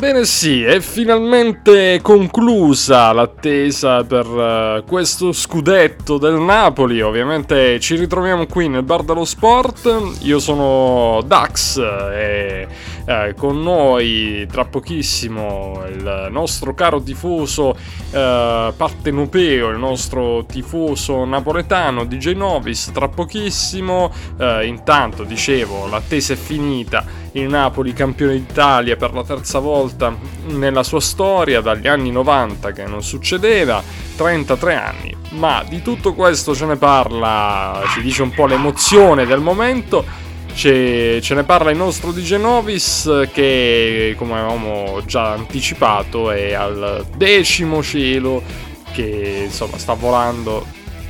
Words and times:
Ebbene 0.00 0.24
sì, 0.26 0.62
è 0.62 0.78
finalmente 0.78 1.98
conclusa 2.00 3.10
l'attesa 3.10 4.04
per 4.04 4.26
uh, 4.28 4.84
questo 4.84 5.32
scudetto 5.32 6.18
del 6.18 6.34
Napoli. 6.34 7.02
Ovviamente 7.02 7.80
ci 7.80 7.96
ritroviamo 7.96 8.46
qui 8.46 8.68
nel 8.68 8.84
Bar 8.84 9.02
dello 9.02 9.24
Sport. 9.24 10.20
Io 10.20 10.38
sono 10.38 11.20
Dax 11.26 11.78
e 11.78 12.68
eh, 13.06 13.34
con 13.36 13.60
noi 13.60 14.46
tra 14.48 14.66
pochissimo 14.66 15.82
il 15.88 16.28
nostro 16.30 16.74
caro 16.74 17.02
tifoso 17.02 17.74
eh, 18.12 18.72
partenopeo, 18.76 19.70
il 19.70 19.78
nostro 19.78 20.44
tifoso 20.46 21.24
napoletano 21.24 22.04
DJ 22.04 22.34
Novis. 22.34 22.92
Tra 22.94 23.08
pochissimo, 23.08 24.12
eh, 24.38 24.64
intanto 24.64 25.24
dicevo, 25.24 25.88
l'attesa 25.88 26.34
è 26.34 26.36
finita. 26.36 27.17
Il 27.38 27.48
Napoli 27.48 27.92
campione 27.92 28.32
d'Italia 28.32 28.96
per 28.96 29.12
la 29.12 29.22
terza 29.22 29.60
volta 29.60 30.12
nella 30.48 30.82
sua 30.82 31.00
storia 31.00 31.60
dagli 31.60 31.86
anni 31.86 32.10
90 32.10 32.72
che 32.72 32.84
non 32.84 33.00
succedeva, 33.00 33.80
33 34.16 34.74
anni. 34.74 35.16
Ma 35.30 35.64
di 35.66 35.80
tutto 35.80 36.14
questo 36.14 36.52
ce 36.56 36.66
ne 36.66 36.74
parla, 36.74 37.80
ci 37.94 38.02
dice 38.02 38.22
un 38.22 38.30
po' 38.30 38.46
l'emozione 38.46 39.24
del 39.24 39.38
momento. 39.38 40.04
Ce, 40.52 41.20
ce, 41.20 41.34
ne 41.34 41.44
parla 41.44 41.70
il 41.70 41.76
nostro 41.76 42.10
DJ 42.10 42.34
Novis 42.34 43.28
che 43.32 44.16
come 44.18 44.32
avevamo 44.32 45.04
già 45.04 45.30
anticipato 45.30 46.32
è 46.32 46.54
al 46.54 47.06
decimo 47.16 47.80
cielo 47.84 48.42
che 48.90 49.42
insomma 49.44 49.78
sta 49.78 49.92
volando 49.92 50.66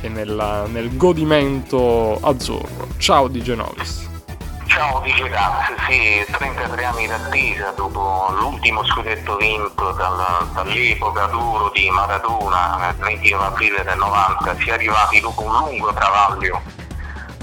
nella, 0.09 0.67
nel 0.71 0.95
godimento 0.95 2.19
azzurro. 2.21 2.87
Ciao 2.97 3.27
DJ 3.27 3.55
Novis. 3.55 4.08
Ciao 4.69 4.99
Dice 5.01 5.27
Dax, 5.29 5.73
sì, 5.87 6.23
33 6.31 6.85
anni 6.85 7.07
d'attesa 7.07 7.71
dopo 7.71 8.27
l'ultimo 8.37 8.85
scudetto 8.85 9.35
vinto 9.35 9.91
dal, 9.93 10.47
dall'epoca 10.53 11.25
duro 11.25 11.71
di 11.73 11.89
Maradona, 11.89 12.89
il 12.91 12.95
29 13.03 13.45
aprile 13.45 13.83
del 13.83 13.97
90, 13.97 14.55
si 14.59 14.69
è 14.69 14.73
arrivati 14.73 15.19
dopo 15.21 15.41
un 15.41 15.57
lungo 15.57 15.91
travaglio 15.91 16.61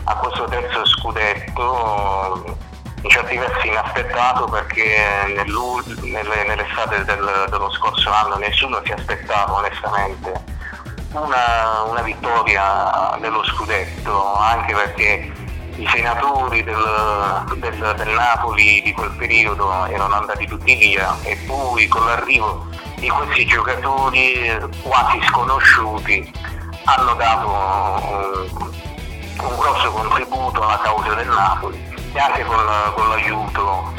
a 0.04 0.14
questo 0.16 0.44
terzo 0.44 0.86
scudetto, 0.86 2.56
in 3.02 3.10
certi 3.10 3.36
versi 3.36 3.66
inaspettato 3.66 4.44
perché 4.46 5.34
nelle, 5.34 6.44
nell'estate 6.44 7.04
del, 7.04 7.46
dello 7.50 7.70
scorso 7.72 8.08
anno 8.12 8.36
nessuno 8.36 8.80
si 8.84 8.92
aspettava 8.92 9.52
onestamente 9.52 10.32
una, 11.10 11.82
una 11.88 12.02
vittoria 12.02 13.16
dello 13.20 13.44
scudetto, 13.44 14.36
anche 14.36 14.74
perché 14.74 15.44
i 15.76 15.86
senatori 15.92 16.62
del, 16.62 17.44
del, 17.58 17.94
del, 17.96 18.08
Napoli 18.08 18.80
di 18.82 18.92
quel 18.92 19.10
periodo 19.10 19.86
erano 19.86 20.14
andati 20.14 20.46
tutti 20.46 20.74
via 20.74 21.16
e 21.22 21.36
poi 21.46 21.86
con 21.86 22.06
l'arrivo 22.06 22.66
di 22.96 23.08
questi 23.08 23.44
giocatori 23.44 24.56
quasi 24.82 25.20
sconosciuti 25.28 26.32
hanno 26.84 27.14
dato 27.14 27.48
un, 27.48 28.70
un 29.42 29.58
grosso 29.58 29.90
contributo 29.90 30.62
alla 30.62 30.80
causa 30.82 31.14
del 31.14 31.28
Napoli 31.28 31.78
e 32.12 32.18
anche 32.18 32.44
con, 32.44 32.56
con 32.94 33.08
l'aiuto 33.08 33.92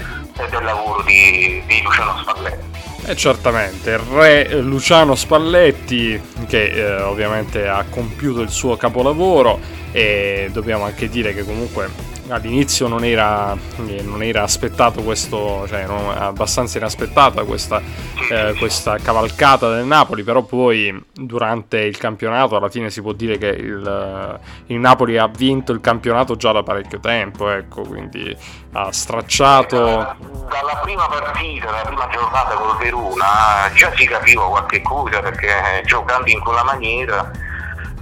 del 0.49 0.63
lavoro 0.63 1.01
di, 1.03 1.61
di 1.65 1.81
Luciano 1.81 2.17
Spalletti. 2.21 2.65
E 3.05 3.15
certamente, 3.15 3.91
il 3.91 3.99
re 3.99 4.59
Luciano 4.59 5.15
Spalletti 5.15 6.21
che 6.47 6.65
eh, 6.65 7.01
ovviamente 7.01 7.67
ha 7.67 7.85
compiuto 7.89 8.41
il 8.41 8.49
suo 8.49 8.75
capolavoro 8.75 9.59
e 9.97 10.49
dobbiamo 10.51 10.83
anche 10.83 11.09
dire 11.09 11.33
che 11.33 11.43
comunque 11.43 11.89
all'inizio 12.27 12.87
non 12.87 13.03
era, 13.03 13.57
eh, 13.87 14.03
non 14.03 14.21
era 14.21 14.43
aspettato 14.43 15.01
questo, 15.01 15.65
cioè 15.67 15.87
non, 15.87 16.13
abbastanza 16.15 16.77
inaspettata 16.77 17.43
questa, 17.45 17.81
eh, 18.29 18.53
questa, 18.59 18.97
cavalcata 18.99 19.73
del 19.73 19.85
Napoli, 19.85 20.21
però 20.21 20.43
poi 20.43 21.03
durante 21.11 21.79
il 21.79 21.97
campionato 21.97 22.55
alla 22.55 22.69
fine 22.69 22.91
si 22.91 23.01
può 23.01 23.11
dire 23.13 23.39
che 23.39 23.47
il, 23.47 24.39
il 24.67 24.77
Napoli 24.77 25.17
ha 25.17 25.25
vinto 25.25 25.71
il 25.71 25.81
campionato 25.81 26.35
già 26.35 26.51
da 26.51 26.61
parecchio 26.61 26.99
tempo, 26.99 27.49
ecco, 27.49 27.81
quindi 27.81 28.37
ha 28.73 28.91
stracciato... 28.91 29.77
Dalla 29.77 30.79
prima 30.83 31.07
partita, 31.07 31.71
dalla 31.71 31.81
prima 31.81 32.07
giornata 32.11 32.53
col 32.53 32.77
Verona, 32.77 33.71
già 33.73 33.91
si 33.95 34.05
capiva 34.05 34.47
qualche 34.47 34.79
cosa 34.83 35.21
perché 35.21 35.81
giocando 35.85 36.29
in 36.29 36.39
quella 36.39 36.63
maniera 36.63 37.45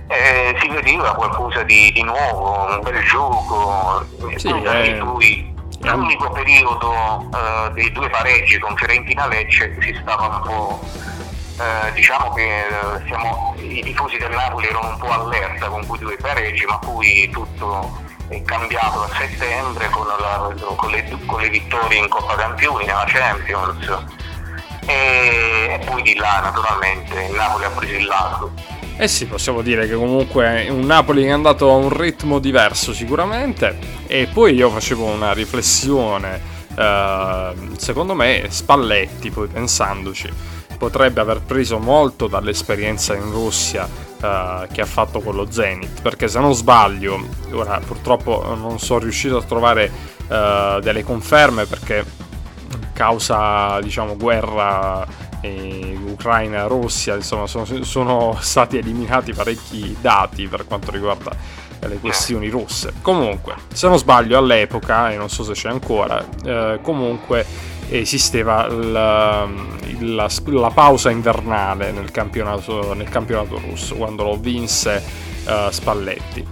eh, 0.07 0.55
si 0.61 0.67
vedeva 0.69 1.15
qualcosa 1.15 1.63
di, 1.63 1.91
di, 1.91 2.03
nuovo, 2.03 2.67
un 2.69 2.79
bel 2.81 3.03
gioco, 3.03 4.05
sì, 4.35 4.49
eh, 4.49 4.97
cui 4.99 5.53
l'unico 5.81 6.29
periodo 6.31 7.29
eh, 7.33 7.71
dei 7.73 7.91
due 7.91 8.09
pareggi 8.09 8.59
con 8.59 8.75
Fiorentina-Lecce 8.75 9.77
si 9.81 9.97
stava 10.01 10.27
un 10.27 10.41
po'... 10.41 10.79
Eh, 11.57 11.93
diciamo 11.93 12.33
che 12.33 12.43
eh, 12.43 13.05
siamo, 13.07 13.55
i 13.59 13.81
tifosi 13.81 14.17
del 14.17 14.31
Napoli 14.31 14.67
erano 14.67 14.89
un 14.89 14.97
po' 14.97 15.09
allerta 15.09 15.67
con 15.67 15.85
quei 15.85 16.01
due 16.01 16.17
pareggi, 16.17 16.65
ma 16.65 16.77
poi 16.79 17.29
tutto 17.31 18.03
è 18.27 18.41
cambiato 18.41 19.03
a 19.03 19.09
settembre 19.17 19.87
con, 19.89 20.05
la, 20.05 20.53
con, 20.75 20.89
le, 20.89 21.17
con 21.25 21.39
le, 21.39 21.49
vittorie 21.49 21.99
in 21.99 22.09
Coppa 22.09 22.35
Campioni, 22.35 22.85
nella 22.85 23.05
Champions. 23.07 23.87
E, 24.85 25.79
e 25.79 25.85
poi 25.85 26.01
di 26.01 26.15
là 26.15 26.41
naturalmente 26.41 27.23
il 27.23 27.33
Napoli 27.33 27.63
ha 27.63 27.69
preso 27.69 27.93
il 27.93 28.05
largo. 28.05 28.51
Eh 28.97 29.09
sì, 29.09 29.25
possiamo 29.25 29.61
dire 29.61 29.87
che 29.87 29.93
comunque 29.93 30.67
un 30.69 30.85
Napoli 30.85 31.23
è 31.25 31.29
andato 31.29 31.69
a 31.69 31.73
un 31.73 31.89
ritmo 31.89 32.39
diverso 32.39 32.93
sicuramente. 32.93 33.77
E 34.07 34.27
poi 34.31 34.53
io 34.53 34.69
facevo 34.69 35.03
una 35.03 35.33
riflessione, 35.33 36.39
eh, 36.77 37.53
secondo 37.75 38.13
me 38.13 38.45
Spalletti, 38.47 39.31
poi 39.31 39.47
pensandoci, 39.47 40.29
potrebbe 40.77 41.19
aver 41.19 41.41
preso 41.41 41.77
molto 41.77 42.27
dall'esperienza 42.27 43.13
in 43.15 43.31
Russia 43.31 43.85
eh, 44.21 44.67
che 44.71 44.79
ha 44.79 44.85
fatto 44.85 45.19
con 45.19 45.35
lo 45.35 45.51
Zenit, 45.51 46.01
perché 46.01 46.29
se 46.29 46.39
non 46.39 46.53
sbaglio, 46.53 47.21
ora 47.51 47.81
purtroppo 47.85 48.55
non 48.55 48.79
sono 48.79 48.99
riuscito 48.99 49.35
a 49.35 49.43
trovare 49.43 49.91
eh, 50.29 50.79
delle 50.81 51.03
conferme 51.03 51.65
perché 51.65 52.23
causa 52.93 53.81
diciamo 53.81 54.15
guerra 54.15 55.05
Ucraina, 56.05 56.65
Russia, 56.67 57.15
insomma 57.15 57.47
sono, 57.47 57.65
sono, 57.83 58.37
stati 58.39 58.77
eliminati 58.77 59.33
parecchi 59.33 59.95
dati 59.99 60.47
per 60.47 60.65
quanto 60.65 60.91
riguarda 60.91 61.31
le 61.79 61.97
questioni 61.97 62.49
russe. 62.49 62.93
Comunque, 63.01 63.55
se 63.73 63.87
non 63.87 63.97
sbaglio 63.97 64.37
all'epoca, 64.37 65.11
e 65.11 65.17
non 65.17 65.29
so 65.29 65.43
se 65.43 65.53
c'è 65.53 65.69
ancora, 65.69 66.25
eh, 66.43 66.79
comunque 66.81 67.45
esisteva 67.89 68.67
la, 68.67 69.47
la, 69.99 70.29
la, 70.45 70.71
pausa 70.71 71.11
invernale 71.11 71.91
nel 71.91 72.11
campionato, 72.11 72.93
nel 72.93 73.09
campionato 73.09 73.59
russo, 73.59 73.95
quando 73.95 74.23
lo 74.23 74.37
vinse 74.37 75.03
eh, 75.45 75.67
Spalletti. 75.69 76.45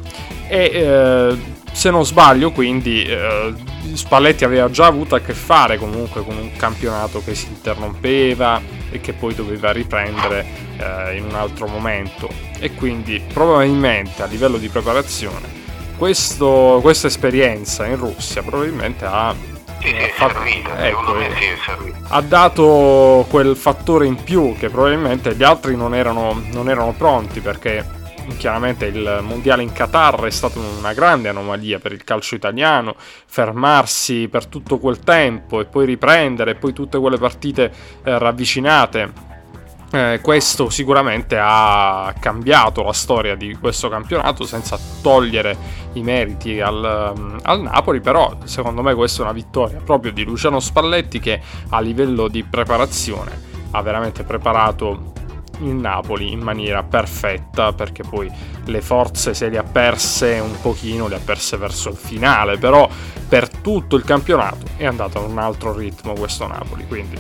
E 0.47 0.71
eh, 0.73 1.37
se 1.73 1.89
non 1.89 2.05
sbaglio, 2.05 2.51
quindi 2.51 3.03
eh, 3.03 3.53
Spalletti 3.93 4.45
aveva 4.45 4.69
già 4.69 4.85
avuto 4.85 5.15
a 5.15 5.19
che 5.19 5.33
fare 5.33 5.77
comunque 5.77 6.23
con 6.23 6.37
un 6.37 6.55
campionato 6.55 7.21
che 7.23 7.35
si 7.35 7.47
interrompeva 7.47 8.61
e 8.89 9.01
che 9.01 9.13
poi 9.13 9.33
doveva 9.35 9.71
riprendere 9.71 10.45
eh, 10.77 11.17
in 11.17 11.25
un 11.25 11.35
altro 11.35 11.67
momento. 11.67 12.29
E 12.59 12.73
quindi 12.75 13.21
probabilmente 13.33 14.21
a 14.23 14.27
livello 14.27 14.57
di 14.57 14.69
preparazione 14.69 15.61
questo, 15.97 16.79
questa 16.81 17.07
esperienza 17.07 17.85
in 17.85 17.97
Russia 17.97 18.41
probabilmente 18.41 19.05
ha, 19.05 19.33
fatto, 20.15 20.39
ecco, 20.77 21.17
sì, 21.37 21.93
ha 22.07 22.21
dato 22.21 23.25
quel 23.29 23.55
fattore 23.55 24.05
in 24.05 24.21
più 24.23 24.55
che 24.57 24.69
probabilmente 24.69 25.35
gli 25.35 25.43
altri 25.43 25.75
non 25.75 25.95
erano, 25.95 26.41
non 26.51 26.69
erano 26.69 26.93
pronti 26.93 27.39
perché 27.39 28.01
chiaramente 28.37 28.85
il 28.85 29.19
mondiale 29.21 29.63
in 29.63 29.71
Qatar 29.71 30.23
è 30.23 30.29
stata 30.29 30.59
una 30.59 30.93
grande 30.93 31.29
anomalia 31.29 31.79
per 31.79 31.91
il 31.91 32.03
calcio 32.03 32.35
italiano, 32.35 32.95
fermarsi 32.97 34.27
per 34.27 34.47
tutto 34.47 34.77
quel 34.79 34.99
tempo 34.99 35.59
e 35.59 35.65
poi 35.65 35.85
riprendere 35.85 36.51
e 36.51 36.55
poi 36.55 36.73
tutte 36.73 36.99
quelle 36.99 37.17
partite 37.17 37.71
eh, 38.03 38.17
ravvicinate. 38.17 39.31
Eh, 39.91 40.21
questo 40.23 40.71
sicuramente 40.71 41.37
ha 41.39 42.11
cambiato 42.19 42.81
la 42.81 42.93
storia 42.93 43.35
di 43.35 43.55
questo 43.59 43.89
campionato 43.89 44.43
senza 44.43 44.75
togliere 45.03 45.55
i 45.93 46.01
meriti 46.01 46.59
al, 46.59 47.13
mm, 47.15 47.37
al, 47.43 47.61
Napoli, 47.61 48.01
però 48.01 48.37
secondo 48.45 48.81
me 48.81 48.95
questa 48.95 49.21
è 49.21 49.25
una 49.25 49.33
vittoria 49.33 49.79
proprio 49.85 50.11
di 50.11 50.23
Luciano 50.23 50.59
Spalletti 50.59 51.19
che 51.19 51.39
a 51.69 51.79
livello 51.79 52.27
di 52.27 52.43
preparazione 52.43 53.51
ha 53.69 53.81
veramente 53.83 54.23
preparato 54.23 55.13
il 55.59 55.73
Napoli 55.73 56.31
in 56.31 56.39
maniera 56.39 56.83
perfetta 56.83 57.73
perché 57.73 58.03
poi 58.03 58.31
le 58.65 58.81
forze 58.81 59.33
se 59.33 59.49
le 59.49 59.57
ha 59.57 59.63
perse 59.63 60.39
un 60.39 60.59
pochino, 60.61 61.07
le 61.07 61.15
ha 61.15 61.21
perse 61.23 61.57
verso 61.57 61.89
il 61.89 61.97
finale, 61.97 62.57
però 62.57 62.89
per 63.27 63.49
tutto 63.49 63.95
il 63.95 64.03
campionato 64.03 64.65
è 64.77 64.85
andato 64.85 65.19
a 65.19 65.21
un 65.21 65.37
altro 65.37 65.73
ritmo 65.73 66.13
questo 66.13 66.47
Napoli, 66.47 66.87
quindi 66.87 67.19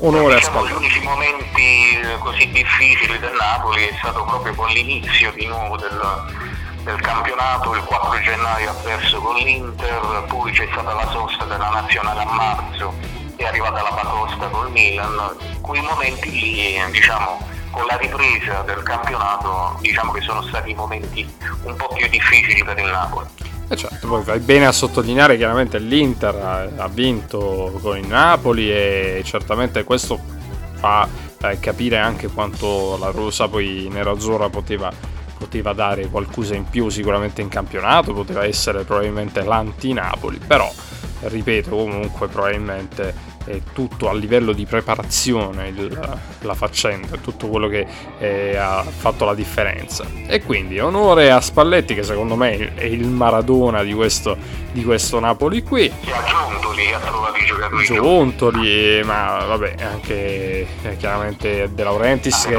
onore 0.00 0.36
diciamo, 0.36 0.60
a 0.60 0.62
Spalletti. 0.62 0.72
Gli 0.72 0.76
unici 0.76 1.00
momenti 1.00 2.00
eh, 2.00 2.18
così 2.18 2.50
difficili 2.50 3.18
del 3.18 3.32
Napoli 3.38 3.84
è 3.84 3.94
stato 3.98 4.24
proprio 4.24 4.54
con 4.54 4.68
l'inizio 4.68 5.32
di 5.32 5.46
nuovo 5.46 5.76
del, 5.76 6.00
del 6.84 7.00
campionato, 7.00 7.74
il 7.74 7.82
4 7.82 8.20
gennaio 8.20 8.70
ha 8.70 8.74
perso 8.74 9.20
con 9.20 9.36
l'Inter, 9.36 10.24
poi 10.28 10.52
c'è 10.52 10.68
stata 10.70 10.94
la 10.94 11.08
sosta 11.10 11.44
della 11.44 11.68
nazionale 11.70 12.22
a 12.22 12.32
marzo 12.32 13.19
è 13.42 13.46
arrivata 13.46 13.82
la 13.82 13.90
batosta 13.90 14.48
col 14.48 14.70
Milan, 14.70 15.36
quei 15.60 15.80
momenti 15.80 16.30
lì, 16.30 16.78
diciamo, 16.90 17.38
con 17.70 17.86
la 17.86 17.96
ripresa 17.96 18.62
del 18.62 18.82
campionato, 18.82 19.78
diciamo 19.80 20.12
che 20.12 20.20
sono 20.20 20.42
stati 20.42 20.74
momenti 20.74 21.26
un 21.62 21.74
po' 21.76 21.88
più 21.94 22.06
difficili 22.08 22.62
per 22.64 22.78
il 22.78 22.90
Napoli. 22.90 23.26
E 23.68 23.74
eh 23.74 23.76
certo, 23.76 24.08
poi 24.08 24.22
fai 24.24 24.40
bene 24.40 24.66
a 24.66 24.72
sottolineare 24.72 25.36
chiaramente 25.36 25.78
l'Inter 25.78 26.34
ha, 26.34 26.68
ha 26.84 26.88
vinto 26.88 27.78
con 27.80 27.96
il 27.96 28.06
Napoli 28.06 28.70
e 28.70 29.22
certamente 29.24 29.84
questo 29.84 30.18
fa 30.74 31.08
eh, 31.42 31.60
capire 31.60 31.98
anche 31.98 32.26
quanto 32.28 32.98
la 32.98 33.10
rosa 33.10 33.48
poi 33.48 33.88
nerazzurra 33.88 34.48
poteva, 34.48 34.92
poteva 35.38 35.72
dare 35.72 36.08
qualcosa 36.08 36.56
in 36.56 36.68
più 36.68 36.88
sicuramente 36.88 37.40
in 37.42 37.48
campionato, 37.48 38.12
poteva 38.12 38.44
essere 38.44 38.82
probabilmente 38.82 39.42
l'anti-Napoli, 39.44 40.38
però 40.44 40.70
ripeto 41.20 41.70
comunque 41.70 42.26
probabilmente 42.28 43.29
è 43.44 43.60
tutto 43.72 44.08
a 44.08 44.14
livello 44.14 44.52
di 44.52 44.66
preparazione 44.66 45.68
il, 45.68 46.20
la 46.40 46.54
faccenda, 46.54 47.16
tutto 47.16 47.48
quello 47.48 47.68
che 47.68 47.86
eh, 48.18 48.56
ha 48.56 48.82
fatto 48.82 49.24
la 49.24 49.34
differenza. 49.34 50.04
E 50.26 50.42
quindi 50.42 50.78
onore 50.78 51.30
a 51.30 51.40
Spalletti 51.40 51.94
che 51.94 52.02
secondo 52.02 52.36
me 52.36 52.74
è 52.74 52.84
il 52.84 53.06
Maradona 53.06 53.82
di 53.82 53.92
questo, 53.94 54.36
di 54.72 54.82
questo 54.84 55.18
Napoli 55.20 55.62
qui. 55.62 55.92
Che 56.02 56.12
ha 56.12 56.22
Giuntoli 56.24 56.92
ha 56.92 56.98
trovato 56.98 57.38
i 57.38 57.44
giocatori. 57.44 57.84
Giuntoli, 57.84 59.02
ma 59.04 59.44
vabbè, 59.46 59.74
anche 59.82 60.66
eh, 60.82 60.96
chiaramente 60.96 61.70
De 61.72 61.82
Laurentiis 61.82 62.46
che, 62.46 62.56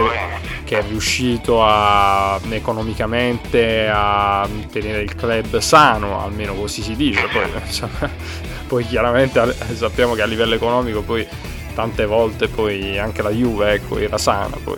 che, 0.63 0.80
è 0.80 0.84
riuscito 0.88 1.63
a, 1.63 2.39
economicamente 2.50 3.89
a 3.92 4.48
tenere 4.72 5.01
il 5.01 5.16
club 5.16 5.57
sano, 5.60 6.24
almeno 6.24 6.54
così 6.54 6.81
si 6.81 6.95
dice. 6.95 7.27
Poi, 7.31 7.44
insomma, 7.66 8.10
poi 8.72 8.86
chiaramente 8.86 9.54
sappiamo 9.76 10.14
che 10.14 10.22
a 10.22 10.26
livello 10.26 10.56
economico 10.56 11.02
poi 11.02 11.28
tante 11.76 12.06
volte 12.06 12.48
poi 12.48 12.98
anche 12.98 13.22
la 13.22 13.30
Juve 13.30 13.74
ecco 13.74 13.98
era 13.98 14.18
sana 14.18 14.56
poi. 14.64 14.78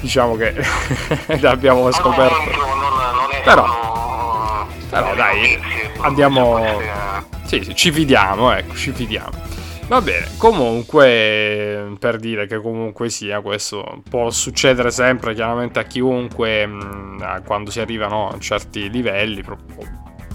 Diciamo 0.00 0.34
che 0.34 0.52
l'abbiamo 1.38 1.88
scoperto. 1.92 2.34
però, 3.44 4.66
però 4.90 5.14
dai 5.14 5.56
andiamo 6.00 6.80
sì, 7.44 7.62
sì, 7.62 7.76
ci 7.76 7.92
fidiamo 7.92 8.52
ecco 8.52 8.74
ci 8.74 8.90
fidiamo. 8.90 9.50
Va 9.86 10.00
bene, 10.00 10.26
comunque 10.36 11.94
per 12.00 12.16
dire 12.18 12.46
che 12.48 12.60
comunque 12.60 13.08
sia 13.08 13.40
questo 13.40 14.02
può 14.08 14.30
succedere 14.30 14.90
sempre 14.90 15.32
chiaramente 15.34 15.78
a 15.78 15.84
chiunque 15.84 16.66
mh, 16.66 17.44
quando 17.44 17.70
si 17.70 17.78
arrivano 17.78 18.30
a 18.30 18.38
certi 18.40 18.90
livelli, 18.90 19.42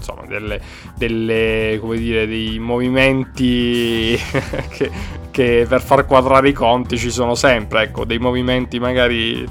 insomma, 0.08 0.26
delle, 0.26 0.60
delle, 0.96 1.78
come 1.80 1.98
dire, 1.98 2.26
dei 2.26 2.58
movimenti 2.58 4.18
che, 4.70 4.90
che, 5.30 5.66
per 5.68 5.82
far 5.82 6.06
quadrare 6.06 6.48
i 6.48 6.52
conti 6.52 6.96
ci 6.96 7.10
sono 7.10 7.34
sempre, 7.34 7.82
ecco, 7.82 8.04
dei 8.04 8.18
movimenti 8.18 8.78
magari 8.78 9.46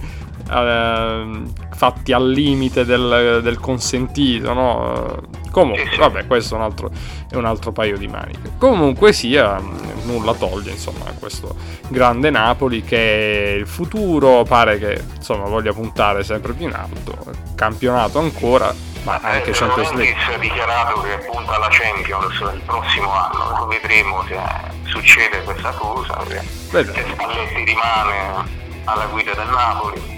eh, 0.49 1.41
fatti 1.75 2.11
al 2.11 2.29
limite 2.29 2.85
del, 2.85 3.41
del 3.43 3.59
consentito, 3.59 4.53
no? 4.53 5.35
Comunque, 5.51 5.97
vabbè, 5.97 6.27
questo 6.27 6.55
è 6.55 6.57
un, 6.57 6.63
altro, 6.63 6.91
è 7.29 7.35
un 7.35 7.45
altro 7.45 7.71
paio 7.71 7.97
di 7.97 8.07
maniche. 8.07 8.51
Comunque 8.57 9.11
sia, 9.11 9.59
nulla 10.05 10.33
toglie, 10.33 10.71
insomma, 10.71 11.05
a 11.05 11.13
questo 11.17 11.55
grande 11.87 12.29
Napoli 12.29 12.83
che 12.83 13.55
il 13.59 13.67
futuro 13.67 14.43
pare 14.43 14.77
che, 14.77 15.03
insomma, 15.15 15.45
voglia 15.45 15.73
puntare 15.73 16.23
sempre 16.23 16.53
più 16.53 16.67
in 16.67 16.73
alto. 16.73 17.17
Campionato 17.55 18.19
ancora, 18.19 18.73
ma 19.07 19.19
anche 19.23 19.51
Champions 19.51 19.91
League. 19.93 20.15
ha 20.33 20.37
dichiarato 20.37 20.99
che 20.99 21.17
punta 21.19 21.55
alla 21.55 21.69
Champions 21.69 22.39
il 22.53 22.61
prossimo 22.65 23.09
anno, 23.09 23.65
vedremo 23.67 24.25
se 24.27 24.37
succede 24.83 25.43
questa 25.43 25.71
cosa, 25.71 26.21
se 26.27 26.41
Spalletti 26.69 27.63
rimane 27.63 28.45
alla 28.83 29.05
guida 29.05 29.33
del 29.33 29.47
Napoli. 29.47 30.15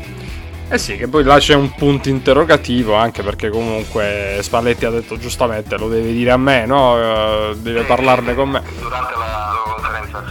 Eh 0.72 0.78
sì, 0.78 0.98
che 0.98 1.08
poi 1.08 1.24
là 1.24 1.38
c'è 1.38 1.54
un 1.54 1.72
punto 1.74 2.10
interrogativo, 2.10 2.96
anche 2.96 3.22
perché 3.22 3.50
comunque 3.50 4.40
Spalletti 4.42 4.86
ha 4.86 4.92
detto 4.92 5.18
giustamente 5.18 5.78
lo 5.78 5.88
deve 5.88 6.12
dire 6.12 6.32
a 6.32 6.38
me, 6.38 6.66
no? 6.66 6.94
Uh, 6.94 7.56
deve 7.56 7.84
parlarne 7.84 8.34
con 8.34 8.50
me. 8.50 8.64
Durante 8.80 9.14
la 9.16 9.69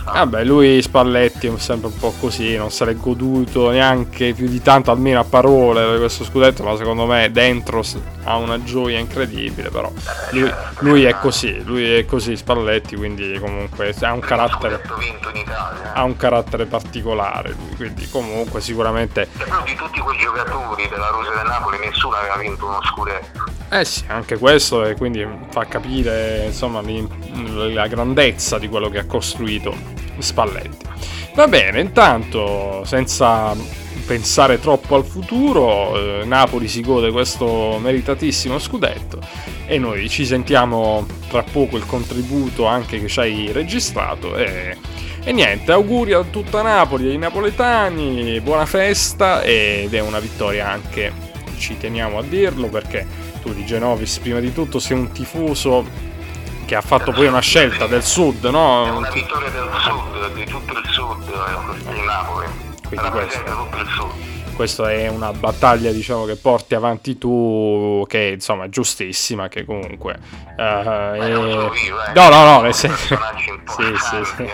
Vabbè, 0.05 0.44
lui 0.44 0.81
Spalletti 0.82 1.46
è 1.46 1.58
sempre 1.58 1.88
un 1.88 1.99
po' 1.99 2.14
così, 2.19 2.56
non 2.56 2.69
l'è 2.79 2.96
goduto 2.96 3.70
neanche 3.70 4.32
più 4.32 4.49
di 4.49 4.61
tanto, 4.62 4.90
almeno 4.90 5.20
a 5.20 5.25
parole, 5.25 5.99
questo 5.99 6.25
scudetto, 6.25 6.62
ma 6.62 6.76
secondo 6.76 7.06
me 7.06 7.31
dentro 7.31 7.82
ha 8.25 8.37
una 8.37 8.62
gioia 8.62 8.99
incredibile, 8.99 9.70
però 9.70 9.90
lui, 10.31 10.52
lui 10.81 11.05
è 11.05 11.19
così, 11.19 11.62
lui 11.64 11.96
è 11.96 12.05
così 12.05 12.37
Spalletti, 12.37 12.96
quindi 12.96 13.38
comunque 13.38 13.94
ha 14.00 14.12
un 14.12 14.20
carattere 14.20 14.81
ha 15.93 16.02
un 16.05 16.17
carattere 16.17 16.67
particolare, 16.67 17.55
lui, 17.56 17.76
quindi 17.76 18.08
comunque 18.08 18.61
sicuramente 18.61 19.23
e 19.23 19.26
però 19.37 19.62
di 19.64 19.75
tutti 19.75 20.00
quei 20.00 20.19
giocatori 20.19 20.88
della 20.88 21.08
Rosa 21.08 21.31
del 21.31 21.46
Napoli 21.46 21.79
nessuno 21.79 22.17
aveva 22.17 22.37
vinto 22.37 22.67
uno 22.67 22.81
scudetto. 22.82 23.57
Eh 23.70 23.84
sì, 23.84 24.04
anche 24.06 24.38
questo 24.38 24.84
e 24.84 24.94
quindi 24.94 25.26
fa 25.50 25.66
capire 25.66 26.44
insomma 26.46 26.80
la 26.80 27.86
grandezza 27.86 28.58
di 28.58 28.66
quello 28.66 28.88
che 28.88 28.98
ha 28.98 29.04
costruito 29.04 29.74
Spalletti. 30.18 30.86
Va 31.34 31.46
bene, 31.48 31.80
intanto 31.80 32.82
senza 32.84 33.54
pensare 34.06 34.58
troppo 34.58 34.94
al 34.96 35.04
futuro, 35.04 36.20
eh, 36.20 36.25
Napoli 36.25 36.66
si 36.66 36.80
gode 36.80 37.12
questo 37.12 37.78
meritatissimo 37.78 38.58
scudetto 38.58 39.20
e 39.66 39.78
noi 39.78 40.08
ci 40.08 40.25
sentiamo 40.25 41.06
tra 41.28 41.42
poco 41.42 41.76
il 41.76 41.84
contributo 41.84 42.64
anche 42.64 42.98
che 42.98 43.08
ci 43.08 43.20
hai 43.20 43.52
registrato 43.52 44.34
e, 44.34 44.78
e 45.22 45.32
niente, 45.32 45.72
auguri 45.72 46.14
a 46.14 46.25
tutta 46.25 46.62
Napoli, 46.62 47.10
ai 47.10 47.18
napoletani, 47.18 48.40
buona 48.40 48.64
festa 48.64 49.42
ed 49.42 49.92
è 49.92 50.00
una 50.00 50.20
vittoria 50.20 50.70
anche, 50.70 51.12
ci 51.58 51.76
teniamo 51.76 52.18
a 52.18 52.22
dirlo 52.22 52.68
perché 52.68 53.06
tu 53.40 53.52
di 53.52 53.64
Genovis 53.64 54.18
prima 54.18 54.40
di 54.40 54.52
tutto 54.52 54.78
sei 54.78 54.97
un 54.97 55.11
tifoso 55.12 55.85
che 56.64 56.75
ha 56.75 56.83
fatto 56.83 57.12
poi 57.12 57.26
una 57.26 57.40
scelta 57.40 57.87
del 57.87 58.02
sud, 58.02 58.45
no? 58.45 58.87
È 58.87 58.90
una 58.90 59.11
vittoria 59.11 59.49
del 59.49 59.71
sud, 59.80 60.35
di 60.35 60.45
tutto 60.45 60.73
il 60.73 60.85
sud, 60.90 61.25
di 61.90 62.04
Napoli 62.04 62.68
quindi 62.88 63.11
questo, 63.11 64.14
questo, 64.57 64.87
è 64.87 65.09
una 65.09 65.33
battaglia 65.33 65.92
diciamo 65.92 66.25
che 66.25 66.37
porti 66.37 66.75
avanti 66.75 67.18
tu 67.18 68.02
che 68.09 68.30
insomma 68.35 68.64
è 68.64 68.68
giustissima 68.71 69.49
che 69.49 69.66
comunque 69.66 70.18
uh, 70.57 70.61
è... 70.61 71.28
io, 71.28 71.71
eh. 71.71 72.12
no 72.14 72.28
no 72.30 72.45
no 72.45 72.61
nel 72.62 72.75
senso 72.75 73.18
sì, 73.76 73.95
sì, 73.97 74.25
sì. 74.37 74.50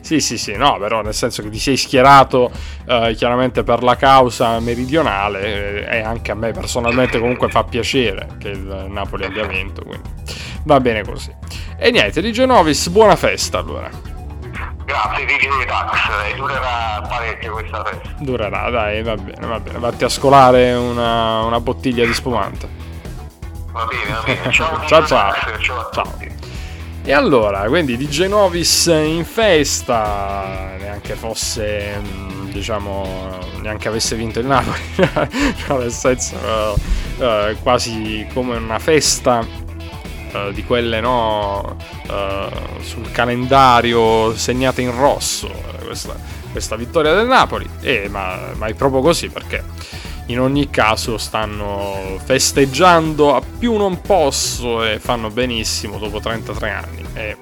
Sì, 0.00 0.20
sì, 0.20 0.38
sì, 0.38 0.56
no, 0.56 0.78
però 0.78 1.02
nel 1.02 1.14
senso 1.14 1.42
che 1.42 1.50
ti 1.50 1.58
sei 1.58 1.76
schierato 1.76 2.50
eh, 2.86 3.14
chiaramente 3.16 3.62
per 3.62 3.82
la 3.82 3.96
causa 3.96 4.58
meridionale 4.60 5.86
eh, 5.86 5.98
e 5.98 6.02
anche 6.02 6.32
a 6.32 6.34
me 6.34 6.52
personalmente 6.52 7.18
comunque 7.18 7.48
fa 7.48 7.64
piacere 7.64 8.28
che 8.38 8.48
il 8.48 8.86
Napoli 8.88 9.24
abbia 9.24 9.46
vinto, 9.46 9.82
quindi 9.82 10.08
va 10.64 10.80
bene 10.80 11.02
così. 11.04 11.32
E 11.76 11.90
niente, 11.90 12.20
di 12.20 12.32
Genovis, 12.32 12.88
buona 12.88 13.16
festa 13.16 13.58
allora. 13.58 13.88
Grazie 14.90 15.24
DJ 15.24 15.66
Dax 15.66 16.10
e 16.28 16.34
durerà 16.34 17.00
parecchio 17.08 17.52
questa 17.52 17.84
festa. 17.84 18.14
Durerà, 18.18 18.70
dai, 18.70 19.02
va 19.02 19.14
bene, 19.14 19.46
va 19.46 19.60
bene. 19.60 19.78
Vatti 19.78 20.04
a 20.04 20.08
scolare 20.08 20.72
una, 20.72 21.42
una 21.42 21.60
bottiglia 21.60 22.04
di 22.04 22.12
spumante. 22.12 22.68
Va 23.70 23.86
bene, 23.86 24.12
va 24.12 24.22
bene. 24.24 24.52
Ciao, 24.52 24.84
ciao, 24.86 25.06
ciao. 25.06 25.32
ciao. 25.60 25.90
ciao. 25.92 26.39
E 27.02 27.12
allora, 27.12 27.62
quindi 27.68 27.96
di 27.96 28.08
Genovis 28.08 28.86
in 28.86 29.24
festa, 29.24 30.76
neanche 30.78 31.14
fosse, 31.14 31.98
mm, 31.98 32.50
diciamo, 32.50 33.38
neanche 33.62 33.88
avesse 33.88 34.16
vinto 34.16 34.38
il 34.38 34.46
Napoli, 34.46 34.80
cioè, 34.94 35.78
nel 35.78 35.90
senso, 35.90 36.36
uh, 36.36 37.22
uh, 37.22 37.56
quasi 37.62 38.26
come 38.34 38.56
una 38.56 38.78
festa 38.78 39.38
uh, 39.38 40.52
di 40.52 40.62
quelle 40.64 41.00
no, 41.00 41.76
sul 42.82 43.10
calendario 43.10 44.36
segnate 44.36 44.82
in 44.82 44.94
rosso 44.94 45.50
questa, 45.90 46.16
questa 46.52 46.76
vittoria 46.76 47.14
del 47.14 47.26
Napoli. 47.26 47.68
Eh, 47.80 48.08
ma, 48.08 48.38
ma, 48.54 48.66
è 48.66 48.74
proprio 48.74 49.00
così 49.00 49.28
perché 49.28 49.64
in 50.30 50.40
ogni 50.40 50.70
caso 50.70 51.18
stanno 51.18 52.18
festeggiando 52.24 53.34
a 53.34 53.42
più 53.42 53.76
non 53.76 54.00
posso 54.00 54.84
e 54.84 54.98
fanno 55.00 55.30
benissimo 55.30 55.98
dopo 55.98 56.20
33 56.20 56.70
anni. 56.70 57.04
E, 57.14 57.36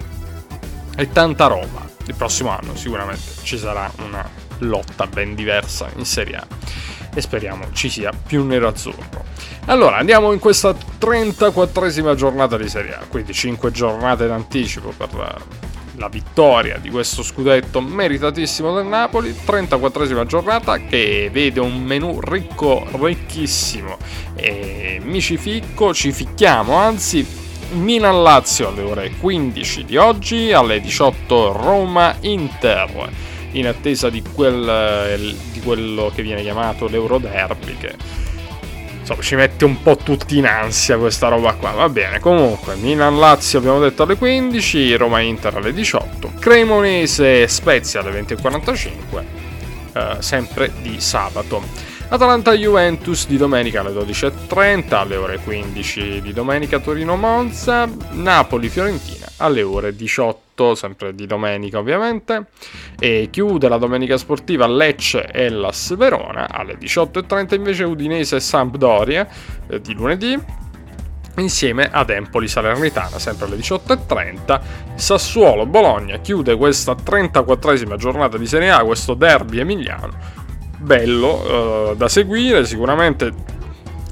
e 0.97 1.13
tanta 1.13 1.47
roba. 1.47 1.87
Il 2.07 2.15
prossimo 2.15 2.51
anno 2.51 2.75
sicuramente 2.75 3.43
ci 3.43 3.59
sarà 3.59 3.91
una 3.99 4.27
lotta 4.61 5.07
ben 5.07 5.35
diversa 5.35 5.91
in 5.97 6.05
Serie 6.07 6.37
A. 6.37 6.47
E 7.15 7.21
speriamo 7.21 7.73
ci 7.73 7.91
sia 7.91 8.11
più 8.11 8.45
nero-azzurro. 8.45 9.25
Allora, 9.67 9.99
andiamo 9.99 10.33
in 10.33 10.39
questa 10.39 10.71
34esima 10.71 12.15
giornata 12.15 12.57
di 12.57 12.69
Serie 12.69 12.95
A, 12.95 13.05
quindi 13.07 13.35
5 13.35 13.71
giornate 13.71 14.27
d'anticipo 14.27 14.95
per 14.97 15.09
la, 15.99 16.09
vittoria 16.09 16.79
di 16.79 16.91
questo 16.91 17.23
scudetto 17.23 17.81
meritatissimo 17.81 18.75
del 18.75 18.87
Napoli, 18.87 19.31
34esima 19.33 20.25
giornata 20.25 20.79
che 20.79 21.29
vede 21.33 21.61
un 21.61 21.83
menù 21.83 22.21
ricco, 22.21 22.87
ricchissimo. 22.93 23.97
E 24.35 25.01
mi 25.03 25.21
ci 25.21 25.37
ficco, 25.37 25.93
ci 25.93 26.13
ficchiamo, 26.13 26.75
anzi 26.75 27.27
Milan-Lazio 27.73 28.69
alle 28.69 28.83
ore 28.83 29.11
15 29.19 29.85
di 29.85 29.97
oggi, 29.97 30.53
alle 30.53 30.81
18 30.81 31.53
Roma-Inter, 31.53 33.11
in 33.53 33.67
attesa 33.67 34.09
di, 34.09 34.23
quel, 34.23 35.37
di 35.53 35.61
quello 35.61 36.11
che 36.15 36.23
viene 36.23 36.43
chiamato 36.43 36.87
l'Euroderby, 36.87 37.77
che 37.77 37.95
insomma, 39.09 39.23
ci 39.23 39.35
mette 39.37 39.65
un 39.65 39.81
po' 39.83 39.97
tutti 39.97 40.37
in 40.37 40.47
ansia 40.47 40.99
questa 40.99 41.29
roba 41.29 41.55
qua. 41.55 41.71
Va 41.71 41.89
bene, 41.89 42.21
comunque, 42.21 42.75
Milan-Lazio 42.75 43.59
abbiamo 43.59 43.81
detto 43.81 44.03
alle 44.03 44.17
15, 44.17 44.95
Roma-Inter 44.97 45.57
alle 45.57 45.73
18, 45.73 46.33
Cremonese-Spezia 46.39 48.01
alle 48.01 48.21
20.45, 48.23 49.23
eh, 49.93 50.17
sempre 50.19 50.73
di 50.83 51.01
sabato. 51.01 51.97
Atalanta-Juventus 52.11 53.27
di 53.27 53.37
domenica 53.37 53.81
alle 53.81 53.93
12.30, 53.93 54.95
alle 54.95 55.17
ore 55.17 55.39
15 55.39 56.23
di 56.23 56.33
domenica 56.33 56.79
Torino-Monza, 56.79 57.89
Napoli-Fiorentina 58.13 59.27
alle 59.39 59.63
ore 59.63 59.95
18, 59.95 60.75
sempre 60.75 61.15
di 61.15 61.27
domenica 61.27 61.79
ovviamente, 61.79 62.47
e 62.99 63.29
chiude 63.31 63.69
la 63.69 63.79
domenica 63.79 64.17
sportiva 64.17 64.67
Lecce 64.67 65.27
e 65.27 65.49
Las 65.51 65.95
Verona, 65.97 66.49
alle 66.51 66.79
18.30 66.79 67.55
invece 67.55 67.85
Udinese 67.85 68.37
e 68.37 68.41
Sampdoria 68.41 69.29
eh, 69.69 69.81
di 69.81 69.93
lunedì, 69.93 70.39
insieme 71.37 71.89
ad 71.91 72.11
Empoli 72.11 72.49
Salernitana, 72.49 73.19
sempre 73.19 73.47
alle 73.47 73.57
18.30. 73.57 74.61
Sassuolo 74.95 75.67
Bologna 75.67 76.19
chiude 76.19 76.57
questa 76.57 76.95
34esima 76.95 77.97
giornata 77.97 78.37
di 78.37 78.47
Serie 78.47 78.71
A, 78.71 78.83
questo 78.83 79.15
derby 79.15 79.61
emiliano, 79.61 80.47
bello 80.79 81.91
uh, 81.91 81.97
da 81.97 82.09
seguire, 82.09 82.65
sicuramente 82.65 83.33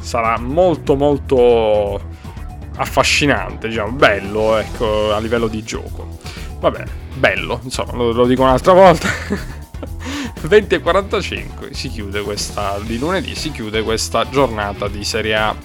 sarà 0.00 0.38
molto 0.38 0.94
molto 0.94 2.00
affascinante, 2.76 3.68
diciamo, 3.68 3.92
bello 3.92 4.56
ecco, 4.56 5.12
a 5.12 5.18
livello 5.18 5.48
di 5.48 5.62
gioco. 5.62 6.18
Vabbè, 6.60 6.84
bello, 7.14 7.60
insomma, 7.62 7.92
lo, 7.92 8.12
lo 8.12 8.26
dico 8.26 8.42
un'altra 8.42 8.72
volta. 8.72 9.08
20.45 10.46 11.72
si 11.72 11.88
chiude 11.88 12.22
questa 12.22 12.78
di 12.82 12.98
lunedì, 12.98 13.34
si 13.34 13.50
chiude 13.50 13.82
questa 13.82 14.28
giornata 14.28 14.86
di 14.88 15.04
Serie 15.04 15.34
A. 15.34 15.56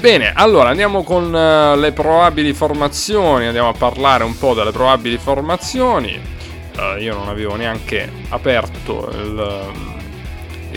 Bene, 0.00 0.32
allora 0.34 0.68
andiamo 0.70 1.02
con 1.02 1.32
uh, 1.32 1.78
le 1.78 1.92
probabili 1.92 2.52
formazioni, 2.52 3.46
andiamo 3.46 3.68
a 3.68 3.72
parlare 3.72 4.24
un 4.24 4.36
po' 4.36 4.54
delle 4.54 4.70
probabili 4.70 5.18
formazioni. 5.18 6.32
Uh, 6.76 7.00
io 7.00 7.14
non 7.14 7.28
avevo 7.28 7.56
neanche 7.56 8.10
aperto 8.28 9.08
il, 9.12 9.93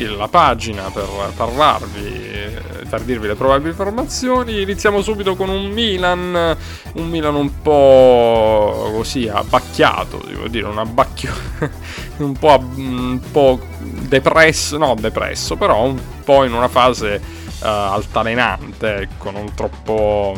la 0.05 0.27
pagina 0.27 0.89
per 0.91 1.07
parlarvi, 1.35 2.55
per 2.89 3.01
dirvi 3.01 3.27
le 3.27 3.35
probabili 3.35 3.73
formazioni. 3.73 4.61
Iniziamo 4.61 5.01
subito 5.01 5.35
con 5.35 5.49
un 5.49 5.69
Milan, 5.71 6.57
un 6.93 7.09
Milan 7.09 7.35
un 7.35 7.61
po' 7.61 8.91
così 8.95 9.27
abbacchiato, 9.27 10.21
devo 10.25 10.47
dire, 10.47 10.67
un 10.67 10.77
abbacchio 10.77 11.33
un 12.17 12.33
po', 12.33 12.63
un 12.75 13.19
po' 13.31 13.59
depresso, 13.79 14.77
no 14.77 14.95
depresso, 14.95 15.55
però 15.55 15.83
un 15.83 15.99
po' 16.23 16.43
in 16.43 16.53
una 16.53 16.67
fase 16.67 17.21
uh, 17.59 17.65
altalenante, 17.65 18.97
ecco, 18.97 19.31
non 19.31 19.53
troppo 19.53 20.37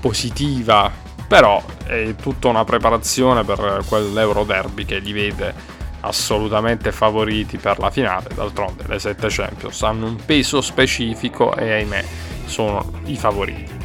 positiva, 0.00 0.90
però 1.26 1.62
è 1.86 2.14
tutta 2.20 2.48
una 2.48 2.64
preparazione 2.64 3.44
per 3.44 3.84
quell'Euro 3.86 4.44
Derby 4.44 4.84
che 4.84 4.98
li 4.98 5.12
vede 5.12 5.69
assolutamente 6.00 6.92
favoriti 6.92 7.58
per 7.58 7.78
la 7.78 7.90
finale. 7.90 8.28
D'altronde 8.34 8.84
le 8.86 8.98
7 8.98 9.26
Champions 9.28 9.82
hanno 9.82 10.06
un 10.06 10.16
peso 10.24 10.60
specifico 10.60 11.54
e 11.54 11.72
ahimè 11.72 12.04
sono 12.46 13.00
i 13.04 13.16
favoriti. 13.16 13.78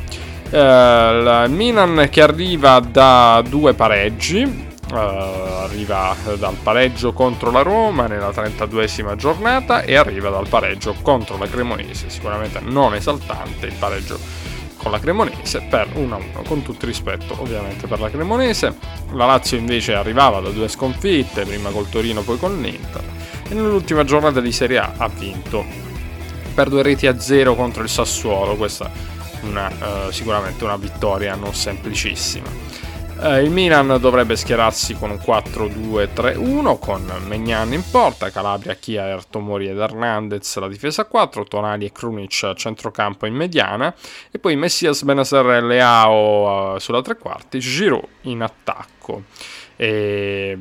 Uh, 0.50 0.57
il 0.57 1.45
Milan 1.50 2.07
che 2.10 2.22
arriva 2.22 2.79
da 2.79 3.43
due 3.48 3.74
pareggi, 3.74 4.43
uh, 4.91 4.95
arriva 4.95 6.15
dal 6.38 6.55
pareggio 6.62 7.13
contro 7.13 7.51
la 7.51 7.62
Roma 7.62 8.07
nella 8.07 8.29
32esima 8.29 9.15
giornata 9.15 9.81
e 9.81 9.95
arriva 9.95 10.29
dal 10.29 10.48
pareggio 10.48 10.95
contro 11.01 11.38
la 11.38 11.48
Cremonese, 11.48 12.10
sicuramente 12.10 12.60
non 12.62 12.93
esaltante 12.93 13.65
il 13.65 13.75
pareggio 13.77 14.19
con 14.85 14.93
la 14.93 14.99
Cremonese 14.99 15.61
per 15.67 15.87
1-1, 15.95 16.43
con 16.45 16.61
tutto 16.61 16.85
rispetto 16.85 17.35
ovviamente 17.41 17.87
per 17.87 17.99
la 17.99 18.11
Cremonese. 18.11 18.77
La 19.13 19.25
Lazio 19.25 19.57
invece 19.57 19.95
arrivava 19.95 20.39
da 20.41 20.49
due 20.49 20.67
sconfitte, 20.67 21.43
prima 21.43 21.71
col 21.71 21.89
Torino 21.89 22.21
poi 22.21 22.37
con 22.37 22.61
l'Inter, 22.61 23.03
e 23.49 23.55
nell'ultima 23.55 24.03
giornata 24.03 24.41
di 24.41 24.51
Serie 24.51 24.77
A 24.77 24.93
ha 24.97 25.07
vinto 25.07 25.65
per 26.53 26.69
due 26.69 26.83
reti 26.83 27.07
a 27.07 27.19
zero 27.19 27.55
contro 27.55 27.81
il 27.81 27.89
Sassuolo, 27.89 28.55
questa 28.57 28.91
una, 29.41 29.69
uh, 29.69 30.11
sicuramente 30.11 30.63
una 30.63 30.77
vittoria 30.77 31.33
non 31.33 31.55
semplicissima. 31.55 32.47
Eh, 33.17 33.43
il 33.43 33.50
Milan 33.50 33.98
dovrebbe 34.00 34.36
schierarsi 34.36 34.93
con 34.93 35.10
un 35.10 35.15
4-2-3-1 35.15 36.77
con 36.77 37.10
Megnan 37.25 37.72
in 37.72 37.84
porta, 37.89 38.29
Calabria, 38.29 38.75
Chia, 38.75 39.17
Tomori 39.29 39.69
ed 39.69 39.77
Hernandez 39.77 40.57
la 40.57 40.67
difesa 40.67 41.03
a 41.03 41.05
4, 41.05 41.45
Tonali 41.45 41.86
e 41.86 41.93
Krunic 41.93 42.43
a 42.43 42.53
centrocampo 42.53 43.25
in 43.25 43.34
mediana 43.34 43.95
e 44.29 44.38
poi 44.38 44.57
Messias, 44.57 45.03
Benaser 45.03 45.45
e 45.45 45.62
Leao 45.62 46.74
uh, 46.74 46.77
sulla 46.77 47.01
tre 47.01 47.15
quarti, 47.15 47.60
Giroud 47.60 48.05
in 48.24 48.41
attacco. 48.41 49.24
E 49.77 50.60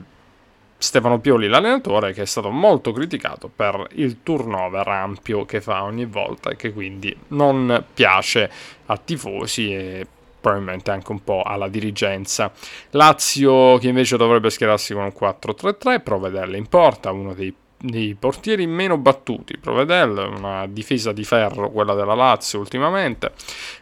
Stefano 0.79 1.19
Pioli, 1.19 1.49
l'allenatore, 1.49 2.13
che 2.13 2.23
è 2.23 2.27
stato 2.27 2.51
molto 2.51 2.93
criticato 2.93 3.51
per 3.55 3.89
il 3.95 4.23
turnover 4.23 4.87
ampio 4.87 5.45
che 5.45 5.61
fa 5.61 5.83
ogni 5.83 6.05
volta 6.05 6.51
e 6.51 6.57
che 6.57 6.73
quindi 6.73 7.17
non 7.29 7.85
piace 7.93 8.49
a 8.87 8.97
tifosi 8.97 9.75
e 9.75 10.07
probabilmente 10.45 10.91
anche 10.91 11.11
un 11.11 11.25
po' 11.25 11.41
alla 11.43 11.69
dirigenza. 11.69 12.53
Lazio 12.91 13.79
che 13.79 13.89
invece 13.89 14.19
dovrebbe 14.19 14.51
schierarsi 14.51 14.93
con 14.93 15.05
un 15.05 15.13
4-3-3, 15.19 16.03
Provedelle 16.03 16.59
in 16.59 16.69
porta, 16.69 17.11
uno 17.13 17.33
dei 17.33 17.55
dei 17.85 18.15
portieri 18.19 18.67
meno 18.67 18.97
battuti. 18.97 19.59
Provedel, 19.59 20.33
una 20.37 20.67
difesa 20.67 21.13
di 21.13 21.25
ferro, 21.25 21.71
quella 21.71 21.95
della 21.95 22.15
Lazio 22.15 22.59
ultimamente, 22.59 23.33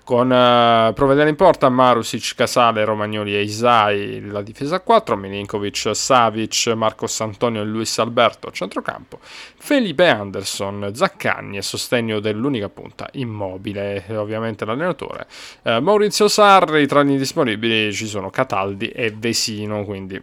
con 0.04 0.26
uh, 0.26 0.92
Provedel 0.92 1.28
in 1.28 1.36
porta, 1.36 1.68
Marusic, 1.68 2.34
Casale, 2.34 2.84
Romagnoli 2.84 3.34
e 3.34 3.42
Isai, 3.42 4.26
la 4.26 4.42
difesa 4.42 4.76
a 4.76 4.80
4, 4.80 5.16
Milinkovic, 5.16 5.90
Savic, 5.94 6.66
Marcos 6.74 7.20
Antonio 7.20 7.62
e 7.62 7.64
Luis 7.64 7.98
Alberto 7.98 8.48
a 8.48 8.50
centrocampo, 8.50 9.18
Felipe 9.22 10.08
Anderson, 10.08 10.90
Zaccagni 10.92 11.58
a 11.58 11.62
sostegno 11.62 12.18
dell'unica 12.18 12.68
punta, 12.68 13.08
immobile, 13.12 14.04
ovviamente 14.10 14.64
l'allenatore, 14.64 15.26
uh, 15.62 15.78
Maurizio 15.78 16.26
Sarri, 16.26 16.86
tra 16.86 17.04
gli 17.04 17.16
disponibili 17.16 17.92
ci 17.92 18.06
sono 18.06 18.30
Cataldi 18.30 18.88
e 18.88 19.12
Vesino, 19.16 19.84
quindi 19.84 20.20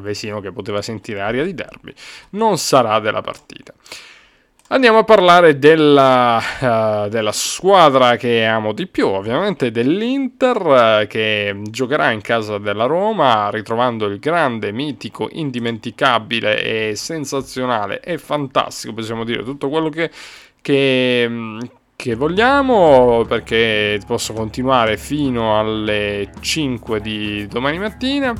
Vesino 0.00 0.40
che 0.40 0.52
poteva 0.52 0.82
sentire 0.82 1.20
aria 1.20 1.44
di 1.44 1.54
derby, 1.54 1.92
non 2.30 2.58
sarà 2.58 2.98
della 3.00 3.20
partita. 3.20 3.72
Andiamo 4.72 4.98
a 4.98 5.04
parlare 5.04 5.58
della, 5.58 6.40
uh, 6.60 7.08
della, 7.08 7.32
squadra 7.32 8.14
che 8.14 8.44
amo 8.44 8.72
di 8.72 8.86
più, 8.86 9.08
ovviamente 9.08 9.72
dell'Inter, 9.72 11.02
uh, 11.02 11.06
che 11.08 11.60
giocherà 11.64 12.12
in 12.12 12.20
casa 12.20 12.56
della 12.58 12.84
Roma, 12.84 13.50
ritrovando 13.50 14.06
il 14.06 14.20
grande, 14.20 14.70
mitico, 14.70 15.28
indimenticabile 15.32 16.90
e 16.90 16.94
sensazionale 16.94 18.00
e 18.00 18.16
fantastico, 18.18 18.94
possiamo 18.94 19.24
dire, 19.24 19.42
tutto 19.42 19.68
quello 19.68 19.88
che, 19.88 20.08
che, 20.60 21.58
che 21.96 22.14
vogliamo, 22.14 23.24
perché 23.26 24.00
posso 24.06 24.34
continuare 24.34 24.96
fino 24.96 25.58
alle 25.58 26.30
5 26.38 27.00
di 27.00 27.44
domani 27.48 27.78
mattina 27.80 28.32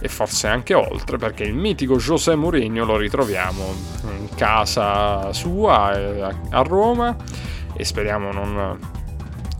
e 0.00 0.08
forse 0.08 0.46
anche 0.46 0.74
oltre 0.74 1.16
perché 1.16 1.42
il 1.44 1.54
mitico 1.54 1.96
José 1.96 2.34
Mourinho 2.36 2.84
lo 2.84 2.96
ritroviamo 2.96 3.64
in 4.16 4.28
casa 4.36 5.32
sua 5.32 5.96
eh, 5.96 6.34
a 6.50 6.62
Roma 6.62 7.16
e 7.74 7.84
speriamo 7.84 8.32
non, 8.32 8.78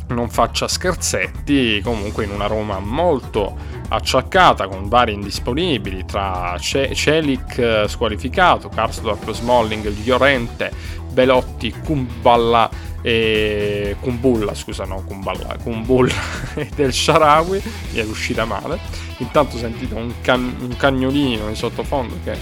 non 0.09 0.31
faccia 0.31 0.69
scherzetti 0.69 1.81
comunque 1.83 2.25
in 2.25 2.31
una 2.31 2.47
Roma 2.47 2.79
molto 2.79 3.77
acciaccata 3.89 4.67
con 4.69 4.89
vari 4.89 5.15
indisponibili 5.15 6.05
tra 6.05 6.57
Celic 6.59 7.59
eh, 7.59 7.85
squalificato, 7.89 8.69
Karsdorp, 8.69 9.31
Smalling, 9.31 9.87
Llorente, 10.05 10.71
Belotti, 11.11 11.73
Kumballa 11.85 12.71
e 13.03 13.97
Kumbulla, 14.01 14.55
scusa 14.55 14.85
no, 14.85 15.03
Kumballa, 15.07 15.57
Kumbulla 15.63 16.15
e 16.55 16.69
del 16.75 16.93
Sharawi, 16.93 17.63
mi 17.93 17.99
è 18.01 18.05
uscita 18.05 18.45
male. 18.45 18.79
Intanto 19.19 19.57
sentite 19.57 19.95
un, 19.95 20.13
can- 20.21 20.57
un 20.61 20.77
cagnolino 20.77 21.49
in 21.49 21.57
sottofondo 21.57 22.17
che 22.25 22.37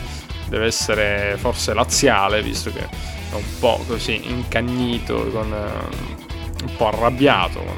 deve 0.48 0.66
essere 0.66 1.36
forse 1.38 1.74
laziale, 1.74 2.42
visto 2.42 2.72
che 2.72 2.80
è 2.80 3.34
un 3.34 3.58
po' 3.58 3.82
così 3.86 4.28
incagnito, 4.30 5.30
con, 5.30 5.52
uh, 5.52 6.64
un 6.64 6.76
po' 6.76 6.88
arrabbiato 6.88 7.60
con, 7.60 7.76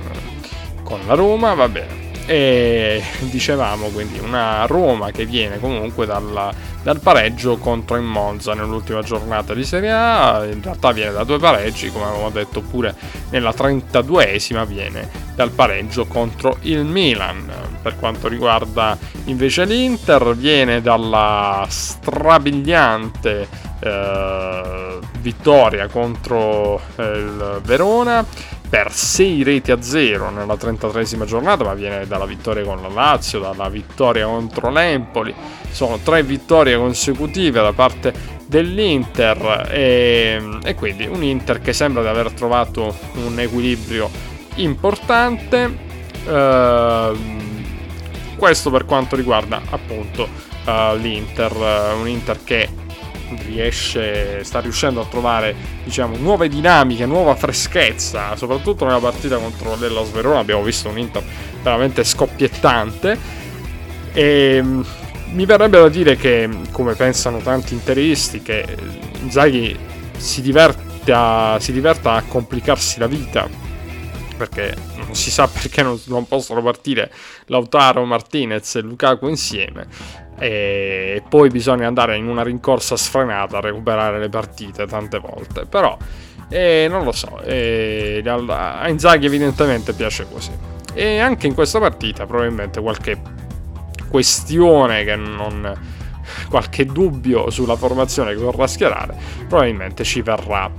con 0.82 1.00
la 1.06 1.14
Roma, 1.14 1.54
va 1.54 1.68
bene. 1.68 2.06
E 2.26 3.02
dicevamo 3.30 3.88
quindi 3.88 4.18
una 4.18 4.66
Roma 4.66 5.10
che 5.10 5.24
viene 5.24 5.58
comunque 5.58 6.06
dalla, 6.06 6.52
dal 6.88 7.00
pareggio 7.00 7.58
contro 7.58 7.96
il 7.96 8.02
Monza 8.02 8.54
nell'ultima 8.54 9.02
giornata 9.02 9.52
di 9.52 9.62
Serie 9.62 9.92
A, 9.92 10.46
in 10.50 10.62
realtà 10.62 10.90
viene 10.92 11.12
da 11.12 11.22
due 11.22 11.38
pareggi, 11.38 11.92
come 11.92 12.06
avevamo 12.06 12.30
detto 12.30 12.62
pure 12.62 12.94
nella 13.28 13.50
32esima 13.50 14.64
viene 14.64 15.06
dal 15.34 15.50
pareggio 15.50 16.06
contro 16.06 16.56
il 16.62 16.86
Milan. 16.86 17.52
Per 17.82 17.98
quanto 17.98 18.26
riguarda 18.26 18.96
invece 19.26 19.66
l'Inter, 19.66 20.34
viene 20.34 20.80
dalla 20.80 21.66
strabiliante 21.68 23.46
eh, 23.80 24.98
vittoria 25.20 25.88
contro 25.88 26.80
eh, 26.96 27.02
il 27.02 27.60
Verona 27.64 28.24
per 28.68 28.92
6 28.92 29.42
reti 29.42 29.70
a 29.70 29.80
0 29.80 30.30
nella 30.30 30.54
33esima 30.54 31.24
giornata, 31.24 31.64
ma 31.64 31.74
viene 31.74 32.06
dalla 32.06 32.26
vittoria 32.26 32.64
con 32.64 32.82
la 32.82 32.88
Lazio, 32.88 33.40
dalla 33.40 33.68
vittoria 33.68 34.26
contro 34.26 34.70
l'Empoli. 34.70 35.34
Sono 35.70 35.98
tre 35.98 36.22
vittorie 36.22 36.76
consecutive 36.76 37.60
da 37.60 37.72
parte 37.72 38.12
dell'Inter 38.46 39.68
e, 39.70 40.58
e 40.64 40.74
quindi 40.74 41.06
un 41.06 41.22
Inter 41.22 41.60
che 41.60 41.72
sembra 41.72 42.02
di 42.02 42.08
aver 42.08 42.32
trovato 42.32 42.94
un 43.14 43.38
equilibrio 43.38 44.10
importante. 44.56 45.86
Uh, 46.26 47.16
questo 48.36 48.70
per 48.70 48.84
quanto 48.84 49.16
riguarda 49.16 49.62
appunto 49.70 50.28
uh, 50.64 50.96
l'Inter, 50.96 51.54
uh, 51.54 51.98
un 51.98 52.08
Inter 52.08 52.38
che 52.44 52.68
riesce, 53.46 54.42
sta 54.44 54.60
riuscendo 54.60 55.00
a 55.00 55.06
trovare 55.06 55.54
diciamo, 55.84 56.16
nuove 56.16 56.48
dinamiche, 56.48 57.06
nuova 57.06 57.34
freschezza, 57.34 58.36
soprattutto 58.36 58.84
nella 58.84 58.98
partita 58.98 59.36
contro 59.36 59.76
l'Ella 59.76 60.04
Sverona 60.04 60.38
abbiamo 60.40 60.62
visto 60.62 60.88
un 60.88 60.98
Inter 60.98 61.22
veramente 61.62 62.04
scoppiettante. 62.04 63.18
E 64.12 64.60
mm, 64.62 64.80
mi 65.32 65.44
verrebbe 65.44 65.78
da 65.78 65.88
dire 65.88 66.16
che, 66.16 66.48
come 66.72 66.94
pensano 66.94 67.38
tanti 67.38 67.74
interisti, 67.74 68.42
che 68.42 68.64
diverta, 70.40 71.58
si 71.60 71.72
diverta 71.72 72.14
a 72.14 72.22
complicarsi 72.22 72.98
la 72.98 73.06
vita 73.06 73.67
perché 74.38 74.74
non 74.96 75.14
si 75.14 75.30
sa 75.30 75.46
perché 75.52 75.82
non, 75.82 76.00
non 76.06 76.26
possono 76.26 76.62
partire 76.62 77.12
Lautaro, 77.46 78.04
Martinez 78.06 78.76
e 78.76 78.80
Lukaku 78.80 79.28
insieme 79.28 79.86
e 80.38 81.22
poi 81.28 81.48
bisogna 81.48 81.88
andare 81.88 82.16
in 82.16 82.28
una 82.28 82.42
rincorsa 82.42 82.96
sfrenata 82.96 83.58
a 83.58 83.60
recuperare 83.60 84.18
le 84.18 84.28
partite 84.28 84.86
tante 84.86 85.18
volte. 85.18 85.66
Però 85.66 85.96
eh, 86.48 86.86
non 86.88 87.04
lo 87.04 87.12
so, 87.12 87.40
eh, 87.42 88.22
a 88.24 88.88
Inzaghi 88.88 89.26
evidentemente 89.26 89.92
piace 89.92 90.26
così. 90.30 90.52
E 90.94 91.18
anche 91.18 91.46
in 91.46 91.54
questa 91.54 91.78
partita 91.80 92.24
probabilmente 92.24 92.80
qualche 92.80 93.20
questione 94.08 95.04
che 95.04 95.16
non 95.16 95.96
qualche 96.48 96.86
dubbio 96.86 97.50
sulla 97.50 97.76
formazione 97.76 98.34
che 98.34 98.40
vorrà 98.40 98.66
schierare 98.66 99.16
probabilmente 99.48 100.04
ci 100.04 100.22
verrà 100.22 100.70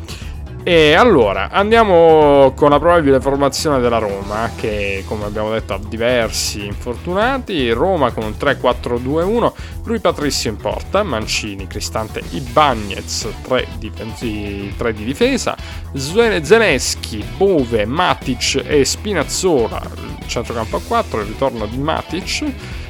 e 0.69 0.93
allora 0.93 1.49
andiamo 1.49 2.53
con 2.55 2.69
la 2.69 2.77
probabile 2.77 3.19
formazione 3.19 3.79
della 3.79 3.97
Roma, 3.97 4.51
che 4.55 5.03
come 5.07 5.25
abbiamo 5.25 5.49
detto 5.49 5.73
ha 5.73 5.79
diversi 5.79 6.63
infortunati. 6.63 7.71
Roma 7.71 8.11
con 8.11 8.23
un 8.23 8.35
3-4-2-1, 8.39 9.51
lui 9.85 9.99
Patrizio 9.99 10.51
in 10.51 10.57
porta, 10.57 11.01
Mancini, 11.01 11.65
Cristante, 11.65 12.21
Ibagnez, 12.29 13.27
3 13.41 13.67
di, 13.79 14.71
3 14.77 14.93
di 14.93 15.03
difesa, 15.05 15.57
Zelensky, 15.95 17.25
Bove, 17.35 17.87
Matic 17.87 18.61
e 18.63 18.85
Spinazzola, 18.85 19.81
centrocampo 20.27 20.75
a 20.75 20.81
4, 20.87 21.21
il 21.21 21.25
ritorno 21.25 21.65
di 21.65 21.79
Matic. 21.79 22.45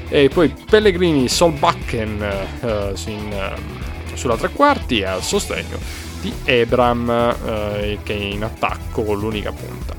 E 0.10 0.28
poi 0.28 0.54
Pellegrini, 0.70 1.30
Solbakken 1.30 2.22
eh, 2.60 2.94
in, 3.06 3.32
eh, 3.32 4.16
sulla 4.16 4.36
tre 4.36 4.50
quarti 4.50 5.02
al 5.02 5.24
sostegno 5.24 6.09
di 6.20 6.34
Ebram 6.44 7.10
eh, 7.10 8.00
che 8.04 8.14
è 8.14 8.18
in 8.18 8.44
attacco 8.44 9.04
con 9.04 9.20
l'unica 9.20 9.52
punta. 9.52 9.96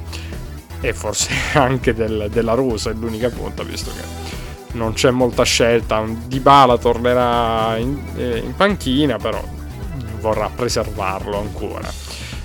E 0.81 0.93
forse 0.93 1.31
anche 1.59 1.95
del, 1.95 2.29
della 2.31 2.55
Rosa 2.55 2.91
è 2.91 2.95
l'unica 2.95 3.29
punta 3.29 3.63
visto 3.63 3.91
che 3.91 4.03
non 4.73 4.93
c'è 4.93 5.11
molta 5.11 5.43
scelta. 5.43 6.03
Dybala 6.27 6.79
tornerà 6.79 7.77
in, 7.77 7.99
eh, 8.17 8.39
in 8.39 8.55
panchina 8.55 9.17
però 9.17 9.43
vorrà 10.21 10.51
preservarlo 10.55 11.39
ancora. 11.39 11.91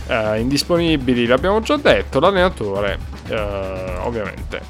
Eh, 0.07 0.39
indisponibili 0.39 1.25
l'abbiamo 1.25 1.61
già 1.61 1.77
detto 1.77 2.19
l'allenatore 2.19 2.99
eh, 3.27 3.95
ovviamente 4.01 4.61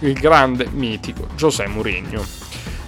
il 0.00 0.12
grande 0.12 0.68
mitico 0.70 1.28
José 1.36 1.66
Mourinho 1.66 2.22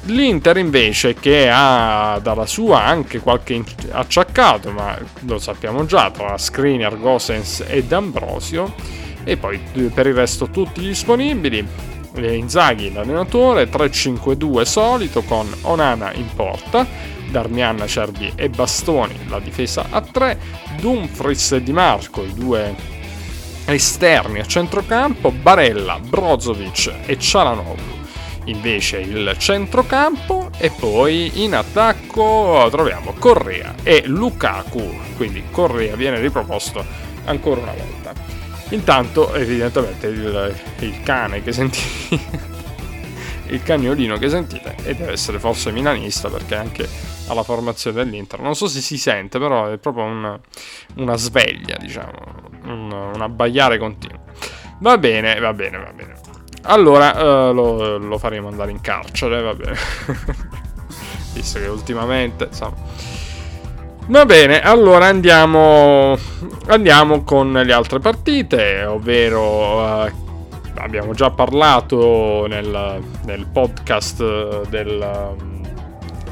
L'Inter 0.06 0.56
invece 0.58 1.14
che 1.14 1.48
ha 1.50 2.20
dalla 2.22 2.46
sua 2.46 2.84
anche 2.84 3.18
qualche 3.18 3.64
acciaccato, 3.90 4.70
ma 4.70 4.96
lo 5.22 5.38
sappiamo 5.38 5.84
già, 5.84 6.12
tra 6.12 6.38
Skriniar, 6.38 6.96
Gosens 6.96 7.64
e 7.66 7.82
D'Ambrosio, 7.82 8.72
e 9.24 9.36
poi 9.36 9.60
per 9.92 10.06
il 10.06 10.14
resto 10.14 10.48
tutti 10.48 10.80
disponibili. 10.80 11.66
Inzaghi 12.16 12.92
l'allenatore, 12.92 13.68
3-5-2 13.68 14.62
solito 14.62 15.22
con 15.22 15.52
Onana 15.62 16.12
in 16.14 16.28
porta, 16.34 16.86
Darmian, 17.28 17.82
Cerbi 17.86 18.32
e 18.36 18.48
Bastoni 18.48 19.26
la 19.28 19.40
difesa 19.40 19.86
a 19.90 20.00
3, 20.00 20.38
Dumfries 20.80 21.52
e 21.52 21.62
Di 21.62 21.72
Marco 21.72 22.22
i 22.22 22.32
due 22.32 22.74
esterni 23.66 24.38
a 24.38 24.46
centrocampo, 24.46 25.32
Barella, 25.32 25.98
Brozovic 25.98 26.94
e 27.04 27.18
Cialanoglu 27.18 27.95
invece 28.46 28.98
il 28.98 29.34
centrocampo 29.38 30.50
e 30.58 30.70
poi 30.70 31.44
in 31.44 31.54
attacco 31.54 32.68
troviamo 32.70 33.12
Correa 33.18 33.74
e 33.82 34.02
Lukaku, 34.06 35.00
quindi 35.16 35.44
Correa 35.50 35.96
viene 35.96 36.20
riproposto 36.20 36.84
ancora 37.24 37.60
una 37.60 37.72
volta. 37.72 38.14
Intanto 38.70 39.32
evidentemente 39.34 40.06
il, 40.08 40.54
il 40.80 41.02
cane 41.02 41.42
che 41.42 41.52
sentite, 41.52 42.18
il 43.48 43.62
cagnolino 43.62 44.18
che 44.18 44.28
sentite 44.28 44.74
e 44.84 44.94
deve 44.94 45.12
essere 45.12 45.38
forse 45.38 45.70
milanista 45.70 46.28
perché 46.28 46.56
anche 46.56 46.88
alla 47.28 47.42
formazione 47.42 48.04
dell'Inter, 48.04 48.40
non 48.40 48.54
so 48.54 48.66
se 48.66 48.80
si 48.80 48.98
sente 48.98 49.38
però 49.38 49.68
è 49.68 49.78
proprio 49.78 50.04
una, 50.04 50.38
una 50.96 51.16
sveglia 51.16 51.76
diciamo, 51.76 52.12
un, 52.64 52.92
un 53.14 53.20
abbaiare 53.20 53.78
continuo. 53.78 54.24
Va 54.78 54.98
bene, 54.98 55.38
va 55.38 55.54
bene, 55.54 55.78
va 55.78 55.92
bene. 55.92 56.15
Allora 56.66 57.48
uh, 57.50 57.52
lo, 57.52 57.98
lo, 57.98 58.18
faremo 58.18 58.48
andare 58.48 58.70
in 58.70 58.80
carcere, 58.80 59.40
va 59.40 59.54
bene. 59.54 59.76
Visto 61.32 61.58
che 61.58 61.66
ultimamente, 61.66 62.44
insomma. 62.44 62.76
Va 64.08 64.24
bene, 64.24 64.60
allora 64.60 65.06
andiamo, 65.06 66.16
andiamo 66.68 67.24
con 67.24 67.52
le 67.52 67.72
altre 67.72 67.98
partite, 67.98 68.84
ovvero 68.84 69.80
uh, 69.80 70.10
abbiamo 70.76 71.12
già 71.12 71.30
parlato 71.30 72.46
nel, 72.48 73.02
nel 73.24 73.46
podcast 73.46 74.68
del, 74.68 75.36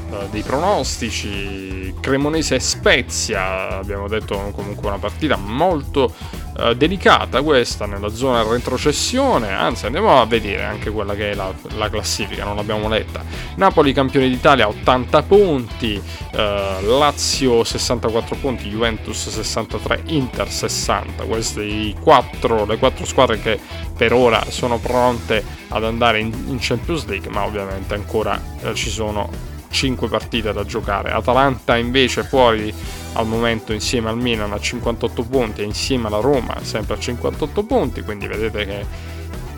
uh, 0.09 0.29
dei 0.31 0.41
pronostici 0.41 1.93
Cremonese 1.99 2.55
e 2.55 2.59
Spezia, 2.61 3.77
abbiamo 3.77 4.07
detto 4.07 4.51
comunque 4.55 4.87
una 4.87 4.97
partita 4.97 5.35
molto 5.35 6.13
eh, 6.57 6.75
delicata 6.75 7.41
questa 7.41 7.85
nella 7.85 8.09
zona 8.09 8.43
retrocessione, 8.43 9.51
anzi 9.51 9.85
andiamo 9.85 10.21
a 10.21 10.25
vedere 10.25 10.63
anche 10.63 10.89
quella 10.89 11.13
che 11.13 11.31
è 11.31 11.33
la, 11.35 11.53
la 11.75 11.89
classifica, 11.89 12.43
non 12.45 12.55
l'abbiamo 12.55 12.87
letta. 12.87 13.23
Napoli 13.55 13.91
campione 13.93 14.29
d'Italia 14.29 14.67
80 14.67 15.23
punti, 15.23 16.01
eh, 16.31 16.77
Lazio 16.81 17.63
64 17.63 18.35
punti, 18.37 18.69
Juventus 18.69 19.29
63, 19.29 20.03
Inter 20.07 20.49
60, 20.49 21.23
queste 21.23 21.93
quattro, 21.99 22.65
le 22.65 22.77
quattro 22.77 23.05
squadre 23.05 23.39
che 23.39 23.59
per 23.95 24.13
ora 24.13 24.43
sono 24.49 24.77
pronte 24.77 25.43
ad 25.69 25.83
andare 25.83 26.19
in, 26.19 26.31
in 26.47 26.57
Champions 26.59 27.05
League, 27.05 27.29
ma 27.29 27.45
ovviamente 27.45 27.93
ancora 27.93 28.41
eh, 28.61 28.73
ci 28.75 28.89
sono 28.89 29.44
5 29.75 30.07
partite 30.07 30.53
da 30.53 30.63
giocare. 30.63 31.11
Atalanta 31.11 31.75
invece 31.75 32.23
fuori 32.23 32.73
al 33.13 33.27
momento 33.27 33.73
insieme 33.73 34.09
al 34.09 34.17
Milan 34.17 34.53
a 34.53 34.59
58 34.59 35.23
punti 35.23 35.61
e 35.61 35.65
insieme 35.65 36.07
alla 36.07 36.19
Roma 36.19 36.55
sempre 36.61 36.95
a 36.95 36.99
58 36.99 37.63
punti, 37.63 38.01
quindi 38.01 38.25
vedete 38.25 38.65
che, 38.65 38.85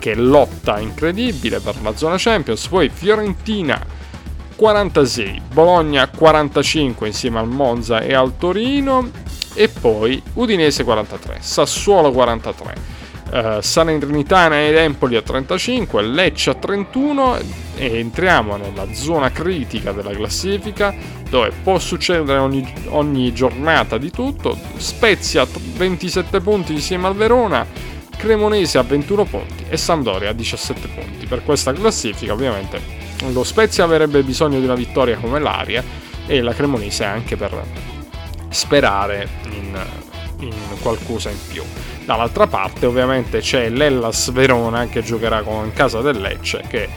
che 0.00 0.14
lotta 0.16 0.80
incredibile 0.80 1.60
per 1.60 1.76
la 1.82 1.96
zona 1.96 2.16
Champions. 2.18 2.66
Poi 2.66 2.88
Fiorentina 2.88 3.80
46, 4.56 5.42
Bologna 5.52 6.08
45 6.08 7.06
insieme 7.06 7.38
al 7.38 7.46
Monza 7.46 8.00
e 8.00 8.12
al 8.12 8.36
Torino 8.36 9.08
e 9.54 9.68
poi 9.68 10.20
Udinese 10.34 10.82
43, 10.82 11.38
Sassuolo 11.40 12.10
43 12.10 12.97
uh, 13.30 13.60
Salernitana 13.60 14.66
ed 14.66 14.76
Empoli 14.76 15.16
a 15.16 15.22
35, 15.22 16.02
Lecce 16.02 16.50
a 16.50 16.54
31 16.54 17.38
e 17.76 17.98
entriamo 17.98 18.56
nella 18.56 18.92
zona 18.92 19.30
critica 19.30 19.92
della 19.92 20.10
classifica 20.10 20.94
dove 21.28 21.52
può 21.62 21.78
succedere 21.78 22.38
ogni, 22.38 22.72
ogni 22.88 23.32
giornata 23.32 23.98
di 23.98 24.10
tutto. 24.10 24.58
Spezia 24.76 25.46
27 25.46 26.40
punti 26.40 26.72
insieme 26.72 27.06
al 27.06 27.14
Verona, 27.14 27.66
Cremonese 28.16 28.78
a 28.78 28.82
21 28.82 29.24
punti 29.24 29.64
e 29.68 29.76
Sampdoria 29.76 30.30
a 30.30 30.32
17 30.32 30.88
punti. 30.88 31.26
Per 31.26 31.44
questa 31.44 31.72
classifica 31.72 32.32
ovviamente 32.32 32.80
lo 33.32 33.44
Spezia 33.44 33.84
avrebbe 33.84 34.22
bisogno 34.22 34.58
di 34.58 34.64
una 34.64 34.74
vittoria 34.74 35.18
come 35.18 35.38
l'Aria 35.38 35.82
e 36.26 36.40
la 36.40 36.52
Cremonese 36.52 37.04
anche 37.04 37.36
per 37.36 37.62
sperare 38.48 39.28
in, 39.50 39.78
in 40.40 40.54
qualcosa 40.80 41.30
in 41.30 41.38
più. 41.48 41.62
Dall'altra 42.08 42.46
parte 42.46 42.86
ovviamente 42.86 43.40
c'è 43.40 43.68
l'Ellas 43.68 44.30
Verona 44.30 44.86
che 44.86 45.02
giocherà 45.02 45.42
con 45.42 45.74
casa 45.74 46.00
del 46.00 46.18
Lecce 46.18 46.64
che 46.66 46.88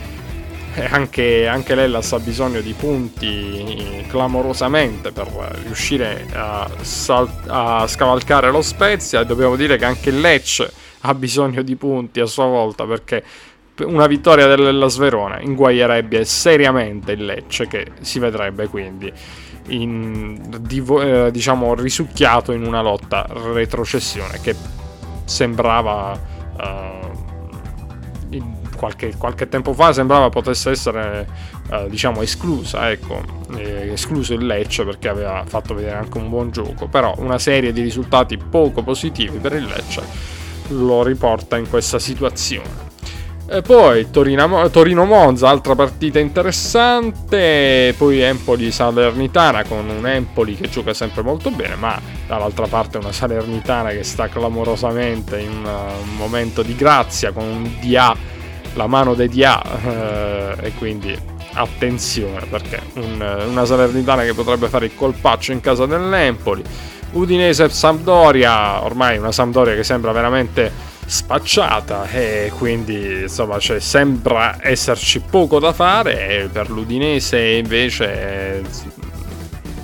anche, 0.90 1.48
anche 1.48 1.76
l'Ellas 1.76 2.14
ha 2.14 2.20
bisogno 2.20 2.62
di 2.62 2.72
punti 2.72 4.06
clamorosamente 4.08 5.12
per 5.12 5.28
riuscire 5.66 6.28
a, 6.32 6.66
sal- 6.80 7.30
a 7.48 7.86
scavalcare 7.88 8.52
lo 8.52 8.62
Spezia 8.62 9.20
e 9.20 9.26
dobbiamo 9.26 9.58
dire 9.58 9.76
che 9.76 9.84
anche 9.84 10.12
il 10.12 10.22
Lecce 10.22 10.72
ha 11.02 11.14
bisogno 11.14 11.62
di 11.62 11.76
punti 11.76 12.22
a 12.22 12.26
sua 12.26 12.46
volta 12.46 12.86
perché 12.86 13.22
una 13.80 14.08
vittoria 14.08 14.48
dell'Ellas 14.48 14.96
Verona 14.96 15.42
inguaglierebbe 15.42 16.24
seriamente 16.24 17.12
il 17.12 17.26
Lecce 17.26 17.68
che 17.68 17.86
si 18.00 18.20
vedrebbe 18.20 18.70
quindi 18.70 19.12
in, 19.68 20.40
divo, 20.62 21.02
eh, 21.02 21.32
diciamo 21.32 21.76
risucchiato 21.76 22.54
in 22.54 22.66
una 22.66 22.82
lotta 22.82 23.28
retrocessione 23.30 24.40
che 24.42 24.80
sembrava 25.26 26.20
uh, 26.58 27.12
qualche, 28.76 29.16
qualche, 29.18 29.48
tempo 29.48 29.74
fa 29.74 29.94
sembrava 29.94 30.30
potesse 30.30 30.72
essere 30.72 31.28
uh, 31.70 31.88
diciamo 31.88 32.22
esclusa 32.22 32.90
ecco 32.90 33.22
eh, 33.56 33.92
escluso 33.92 34.34
il 34.34 34.46
Lecce 34.46 34.84
perché 34.84 35.08
aveva 35.08 35.44
fatto 35.46 35.74
vedere 35.74 35.98
anche 35.98 36.18
un 36.18 36.30
buon 36.30 36.52
gioco 36.52 36.88
però 36.88 37.14
una 37.18 37.38
serie 37.38 37.72
di 37.72 37.82
risultati 37.82 38.38
poco 38.38 38.82
positivi 38.82 39.38
per 39.38 39.54
il 39.54 39.66
Lecce 39.66 40.02
lo 40.70 41.04
riporta 41.04 41.58
in 41.58 41.70
questa 41.70 42.00
situazione 42.00 42.91
e 43.54 43.62
poi 43.62 44.10
Torino-Monza, 44.10 45.50
altra 45.50 45.76
partita 45.76 46.20
interessante. 46.20 47.94
Poi 47.98 48.22
Empoli-Salernitana 48.22 49.66
con 49.66 49.90
un 49.90 50.08
Empoli 50.08 50.56
che 50.56 50.70
gioca 50.70 50.94
sempre 50.94 51.22
molto 51.22 51.52
bene, 51.52 51.76
ma 51.76 52.00
dall'altra 52.28 52.68
parte 52.68 52.98
una 52.98 53.12
Salernitana 53.12 53.90
che 53.90 54.04
sta 54.04 54.30
clamorosamente 54.30 55.40
in 55.40 55.66
un 55.66 56.16
momento 56.16 56.62
di 56.62 56.74
grazia 56.78 57.34
con 57.34 57.44
un 57.44 57.70
DA, 57.82 58.16
la 58.76 58.88
mano 58.88 59.16
dei 59.16 59.28
DA. 59.28 59.62
Eh, 59.84 60.68
e 60.68 60.72
quindi 60.76 61.14
attenzione 61.54 62.46
perché 62.46 62.80
un, 62.94 63.46
una 63.50 63.66
Salernitana 63.66 64.24
che 64.24 64.34
potrebbe 64.34 64.70
fare 64.70 64.86
il 64.86 64.96
colpaccio 64.96 65.52
in 65.52 65.60
casa 65.60 65.86
dell'Empoli. 65.86 66.64
Udinese-Sampdoria, 67.12 68.82
ormai 68.82 69.18
una 69.18 69.34
Sampdoria 69.34 69.76
che 69.76 69.84
sembra 69.84 70.14
veramente 70.14 70.91
spacciata 71.12 72.10
e 72.10 72.54
quindi 72.58 73.24
insomma 73.24 73.60
cioè, 73.60 73.82
sembra 73.82 74.60
esserci 74.62 75.20
poco 75.20 75.60
da 75.60 75.74
fare 75.74 76.50
per 76.50 76.70
l'Udinese 76.70 77.38
invece 77.38 78.64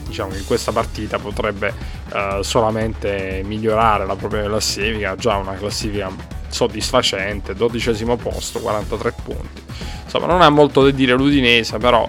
diciamo 0.07 0.31
che 0.31 0.37
in 0.37 0.45
questa 0.45 0.71
partita 0.71 1.19
potrebbe 1.19 1.73
uh, 2.13 2.41
solamente 2.43 3.41
migliorare 3.43 4.05
la 4.05 4.15
propria 4.15 4.43
classifica 4.43 5.17
già 5.17 5.35
una 5.35 5.55
classifica 5.55 6.09
soddisfacente 6.47 7.53
dodicesimo 7.53 8.15
posto 8.15 8.59
43 8.59 9.13
punti. 9.21 9.61
Insomma 10.05 10.27
non 10.27 10.41
ha 10.41 10.49
molto 10.49 10.81
da 10.81 10.91
dire 10.91 11.13
l'Udinese 11.13 11.77
però 11.77 12.07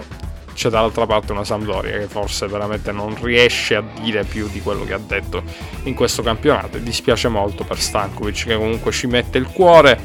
c'è 0.59 0.67
dall'altra 0.67 1.05
parte 1.05 1.31
una 1.31 1.45
Sampdoria 1.45 1.99
che 1.99 2.07
forse 2.07 2.45
veramente 2.47 2.91
non 2.91 3.15
riesce 3.21 3.77
a 3.77 3.83
dire 4.01 4.25
più 4.25 4.49
di 4.49 4.59
quello 4.59 4.83
che 4.83 4.91
ha 4.91 4.99
detto 4.99 5.41
in 5.83 5.93
questo 5.93 6.21
campionato. 6.21 6.75
E 6.75 6.83
dispiace 6.83 7.29
molto 7.29 7.63
per 7.63 7.79
Stankovic 7.79 8.43
che 8.43 8.57
comunque 8.57 8.91
ci 8.91 9.07
mette 9.07 9.37
il 9.37 9.47
cuore. 9.47 9.97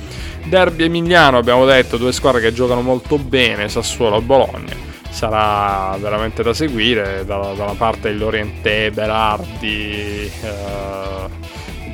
Derby 0.44 0.84
emiliano 0.84 1.38
abbiamo 1.38 1.66
detto 1.66 1.96
due 1.96 2.12
squadre 2.12 2.40
che 2.40 2.52
giocano 2.52 2.82
molto 2.82 3.18
bene 3.18 3.68
Sassuolo 3.68 4.18
e 4.18 4.20
Bologna. 4.20 4.76
Sarà 5.10 5.96
veramente 5.98 6.44
da 6.44 6.54
seguire 6.54 7.24
dalla, 7.26 7.52
dalla 7.54 7.74
parte 7.76 8.12
di 8.12 8.18
Lorientè, 8.18 8.92
Berardi 8.92 10.30
eh, 10.40 11.43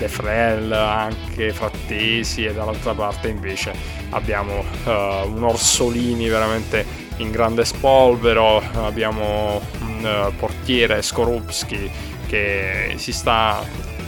De 0.01 0.09
Frel, 0.09 0.73
anche 0.73 1.53
Frattesi 1.53 2.47
e 2.47 2.55
dall'altra 2.55 2.95
parte 2.95 3.29
invece 3.29 3.75
abbiamo 4.09 4.65
uh, 4.85 4.91
un 5.31 5.43
Orsolini 5.43 6.27
veramente 6.27 6.87
in 7.19 7.31
grande 7.31 7.67
spolvero, 7.67 8.63
abbiamo 8.77 9.61
un 9.83 10.07
eh, 10.07 10.33
portiere 10.39 11.03
Skorupski 11.03 11.91
che 12.27 12.95
si 12.97 13.13
sta 13.13 13.63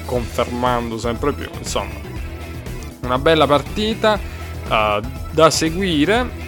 confermando 0.07 0.97
sempre 0.97 1.35
più, 1.35 1.51
insomma 1.59 1.93
una 3.03 3.19
bella 3.19 3.47
partita 3.47 4.19
uh, 4.69 5.07
da 5.31 5.51
seguire. 5.51 6.41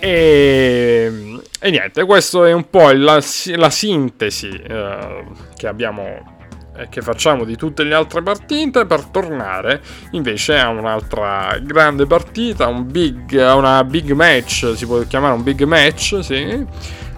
E, 0.00 1.40
e, 1.60 1.70
niente, 1.70 2.04
questo 2.04 2.44
è 2.44 2.52
un 2.52 2.68
po' 2.68 2.90
la, 2.90 3.22
la 3.54 3.70
sintesi 3.70 4.48
uh, 4.48 5.32
che 5.54 5.68
abbiamo 5.68 6.40
che 6.88 7.02
facciamo 7.02 7.44
di 7.44 7.56
tutte 7.56 7.84
le 7.84 7.94
altre 7.94 8.22
partite 8.22 8.86
per 8.86 9.04
tornare 9.04 9.82
invece 10.12 10.58
a 10.58 10.68
un'altra 10.68 11.58
grande 11.60 12.06
partita, 12.06 12.66
un 12.66 12.90
big, 12.90 13.32
una 13.32 13.84
big 13.84 14.12
match, 14.12 14.72
si 14.74 14.86
può 14.86 15.00
chiamare 15.06 15.34
un 15.34 15.42
big 15.42 15.62
match, 15.62 16.18
sì. 16.22 16.66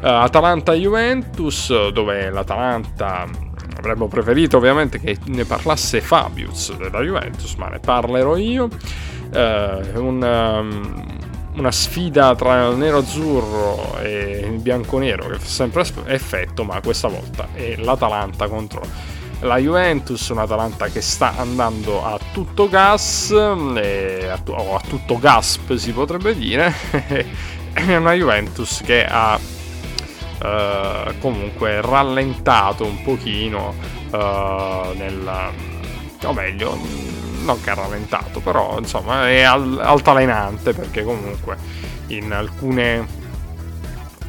Uh, 0.04 0.06
Atalanta-Juventus, 0.06 1.88
dove 1.90 2.28
l'Atalanta 2.30 3.26
avremmo 3.78 4.06
preferito 4.06 4.58
ovviamente 4.58 5.00
che 5.00 5.18
ne 5.26 5.44
parlasse 5.44 6.00
Fabius 6.00 6.76
della 6.76 7.00
Juventus, 7.00 7.54
ma 7.54 7.68
ne 7.68 7.78
parlerò 7.78 8.36
io. 8.36 8.68
Uh, 9.32 9.98
un, 9.98 10.22
um, 10.22 11.04
una 11.56 11.70
sfida 11.70 12.34
tra 12.34 12.66
il 12.66 12.76
nero-azzurro 12.76 13.98
e 14.00 14.46
il 14.52 14.60
bianco-nero 14.60 15.28
che 15.28 15.38
fa 15.38 15.46
sempre 15.46 15.84
effetto, 16.06 16.64
ma 16.64 16.80
questa 16.80 17.08
volta 17.08 17.48
è 17.54 17.76
l'Atalanta 17.76 18.48
contro 18.48 18.82
la 19.44 19.58
Juventus, 19.58 20.28
un'Atalanta 20.28 20.88
che 20.88 21.02
sta 21.02 21.36
andando 21.36 22.04
a 22.04 22.18
tutto 22.32 22.68
gas, 22.68 23.30
eh, 23.30 24.28
a, 24.28 24.40
o 24.46 24.76
a 24.76 24.80
tutto 24.80 25.18
gasp 25.18 25.74
si 25.74 25.92
potrebbe 25.92 26.34
dire, 26.34 26.72
è 27.72 27.96
una 27.96 28.12
Juventus 28.14 28.80
che 28.82 29.04
ha 29.04 29.38
eh, 30.42 31.14
comunque 31.20 31.80
rallentato 31.82 32.84
un 32.86 33.02
pochino 33.02 33.74
eh, 34.10 34.92
nel... 34.96 35.50
o 36.24 36.32
meglio, 36.32 36.78
non 37.42 37.60
che 37.60 37.70
ha 37.70 37.74
rallentato, 37.74 38.40
però 38.40 38.78
insomma 38.78 39.28
è 39.28 39.42
al, 39.42 39.78
altalenante 39.78 40.72
perché 40.72 41.04
comunque 41.04 41.56
in 42.08 42.32
alcune 42.32 43.22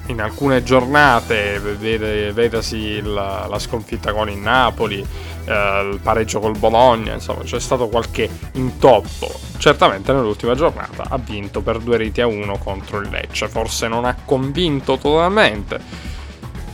in 0.08 0.22
alcune 0.22 0.64
giornate, 0.64 1.60
vede, 1.60 2.32
vedasi 2.32 3.02
la, 3.02 3.48
la, 3.50 3.60
sconfitta 3.60 4.14
con 4.14 4.30
il 4.30 4.38
Napoli, 4.38 5.06
eh, 5.46 5.90
il 5.92 6.00
pareggio 6.02 6.40
col 6.40 6.58
Bologna, 6.58 7.14
insomma 7.14 7.44
c'è 7.44 7.60
stato 7.60 7.88
qualche 7.88 8.30
intoppo. 8.54 9.32
Certamente 9.58 10.14
nell'ultima 10.14 10.54
giornata 10.54 11.06
ha 11.10 11.18
vinto 11.18 11.62
per 11.62 11.80
due 11.80 11.98
reti 11.98 12.22
a 12.22 12.28
uno 12.28 12.58
contro 12.58 13.00
il 13.00 13.10
Lecce, 13.10 13.48
forse 13.48 13.88
non 13.88 14.06
ha 14.06 14.16
convinto 14.26 14.98
totalmente. 14.98 15.80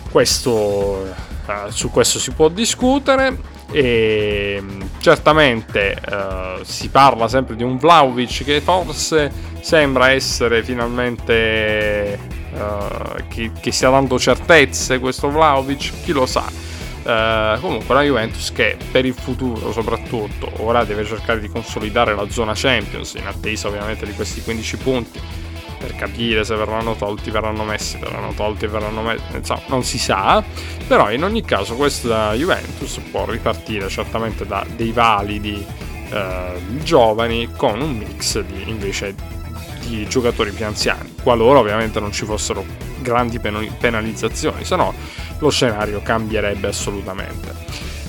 Questo, 0.09 1.05
eh, 1.45 1.71
su 1.71 1.89
questo 1.89 2.19
si 2.19 2.31
può 2.31 2.49
discutere 2.49 3.50
e 3.71 4.63
certamente 4.99 5.93
eh, 5.93 6.59
si 6.63 6.89
parla 6.89 7.27
sempre 7.27 7.55
di 7.55 7.63
un 7.63 7.77
Vlaovic 7.77 8.43
che 8.43 8.61
forse 8.61 9.31
sembra 9.61 10.11
essere 10.11 10.63
finalmente 10.63 12.17
uh, 12.53 13.27
che, 13.27 13.51
che, 13.59 13.71
stia 13.71 13.89
dando 13.89 14.17
certezze 14.17 14.99
questo 14.99 15.29
Vlaovic, 15.29 16.03
chi 16.03 16.11
lo 16.11 16.25
sa. 16.25 16.43
Uh, 17.03 17.59
comunque 17.59 17.95
la 17.95 18.03
Juventus 18.03 18.51
che 18.51 18.77
per 18.91 19.05
il 19.05 19.15
futuro 19.15 19.71
soprattutto 19.71 20.51
ora 20.57 20.83
deve 20.83 21.03
cercare 21.03 21.39
di 21.39 21.47
consolidare 21.47 22.13
la 22.13 22.29
zona 22.29 22.53
Champions 22.55 23.15
in 23.15 23.25
attesa 23.25 23.67
ovviamente 23.69 24.05
di 24.05 24.13
questi 24.13 24.39
15 24.41 24.77
punti 24.77 25.19
per 25.81 25.95
capire 25.95 26.43
se 26.43 26.55
verranno 26.55 26.95
tolti, 26.95 27.31
verranno 27.31 27.63
messi, 27.63 27.97
verranno 27.97 28.33
tolti, 28.33 28.67
verranno 28.67 29.01
messi, 29.01 29.23
insomma 29.33 29.61
non 29.67 29.83
si 29.83 29.97
sa, 29.97 30.43
però 30.87 31.11
in 31.11 31.23
ogni 31.23 31.41
caso 31.41 31.75
questa 31.75 32.33
Juventus 32.33 32.99
può 33.09 33.25
ripartire 33.25 33.89
certamente 33.89 34.45
da 34.45 34.63
dei 34.75 34.91
validi 34.91 35.65
uh, 36.11 36.83
giovani 36.83 37.49
con 37.55 37.81
un 37.81 37.97
mix 37.97 38.39
di 38.39 38.69
invece 38.69 39.15
di 39.87 40.07
giocatori 40.07 40.51
più 40.51 40.65
anziani, 40.65 41.15
qualora 41.23 41.59
ovviamente 41.59 41.99
non 41.99 42.11
ci 42.11 42.25
fossero 42.25 42.63
grandi 43.01 43.39
penalizzazioni, 43.39 44.63
se 44.63 44.75
no 44.75 44.93
lo 45.39 45.49
scenario 45.49 46.01
cambierebbe 46.01 46.67
assolutamente. 46.67 47.53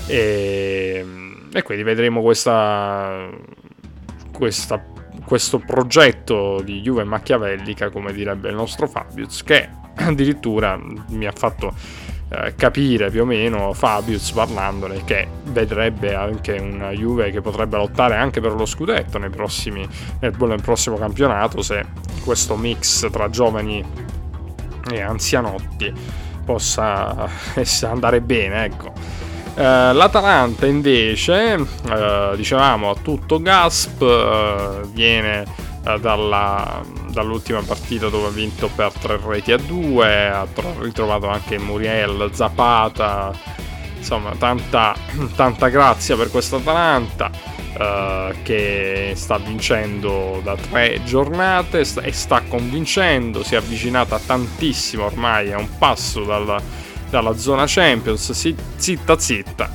E, 0.05 1.05
e 1.51 1.61
quindi 1.63 1.83
vedremo 1.83 2.21
questa, 2.21 3.27
questa, 4.31 4.83
questo 5.25 5.59
progetto 5.59 6.61
di 6.63 6.81
Juve 6.81 7.03
machiavellica, 7.03 7.89
come 7.89 8.13
direbbe 8.13 8.49
il 8.49 8.55
nostro 8.55 8.87
Fabius, 8.87 9.43
che 9.43 9.69
addirittura 9.95 10.79
mi 11.09 11.25
ha 11.25 11.31
fatto 11.31 11.73
eh, 12.29 12.55
capire 12.55 13.11
più 13.11 13.21
o 13.21 13.25
meno 13.25 13.73
Fabius 13.73 14.31
parlandone 14.31 15.03
che 15.03 15.27
vedrebbe 15.45 16.15
anche 16.15 16.53
una 16.53 16.89
Juve 16.89 17.29
che 17.29 17.41
potrebbe 17.41 17.77
lottare 17.77 18.15
anche 18.15 18.41
per 18.41 18.53
lo 18.53 18.65
scudetto 18.65 19.19
prossimi, 19.29 19.87
nel, 20.19 20.33
nel 20.35 20.61
prossimo 20.61 20.97
campionato 20.97 21.61
se 21.61 21.85
questo 22.23 22.55
mix 22.55 23.09
tra 23.11 23.29
giovani 23.29 23.85
e 24.91 25.01
anzianotti 25.01 25.93
possa 26.43 27.29
andare 27.83 28.21
bene 28.21 28.65
ecco 28.65 28.93
L'Atalanta 29.55 30.65
invece, 30.65 31.55
uh, 31.55 32.35
dicevamo 32.35 32.89
a 32.89 32.95
tutto 33.01 33.39
Gasp, 33.39 34.01
uh, 34.01 34.89
viene 34.91 35.45
dalla, 35.99 36.81
dall'ultima 37.09 37.61
partita 37.61 38.07
dove 38.07 38.27
ha 38.27 38.31
vinto 38.31 38.69
per 38.73 38.93
tre 38.93 39.19
reti 39.21 39.51
a 39.51 39.57
due, 39.57 40.27
ha 40.29 40.47
ritrovato 40.79 41.27
anche 41.27 41.59
Muriel, 41.59 42.29
Zapata, 42.31 43.31
insomma 43.97 44.31
tanta, 44.37 44.95
tanta 45.35 45.67
grazia 45.67 46.15
per 46.15 46.31
questa 46.31 46.55
Atalanta. 46.57 47.51
Che 47.73 49.13
sta 49.15 49.37
vincendo 49.39 50.39
da 50.43 50.55
tre 50.55 51.01
giornate 51.03 51.79
e 51.79 52.11
sta 52.11 52.43
convincendo, 52.47 53.43
si 53.43 53.55
è 53.55 53.57
avvicinata 53.57 54.19
tantissimo 54.19 55.05
ormai 55.05 55.51
a 55.51 55.57
un 55.57 55.67
passo 55.79 56.23
dalla, 56.23 56.61
dalla 57.13 57.37
zona 57.37 57.65
Champions, 57.67 58.31
si, 58.31 58.55
zitta 58.75 59.19
zitta. 59.19 59.69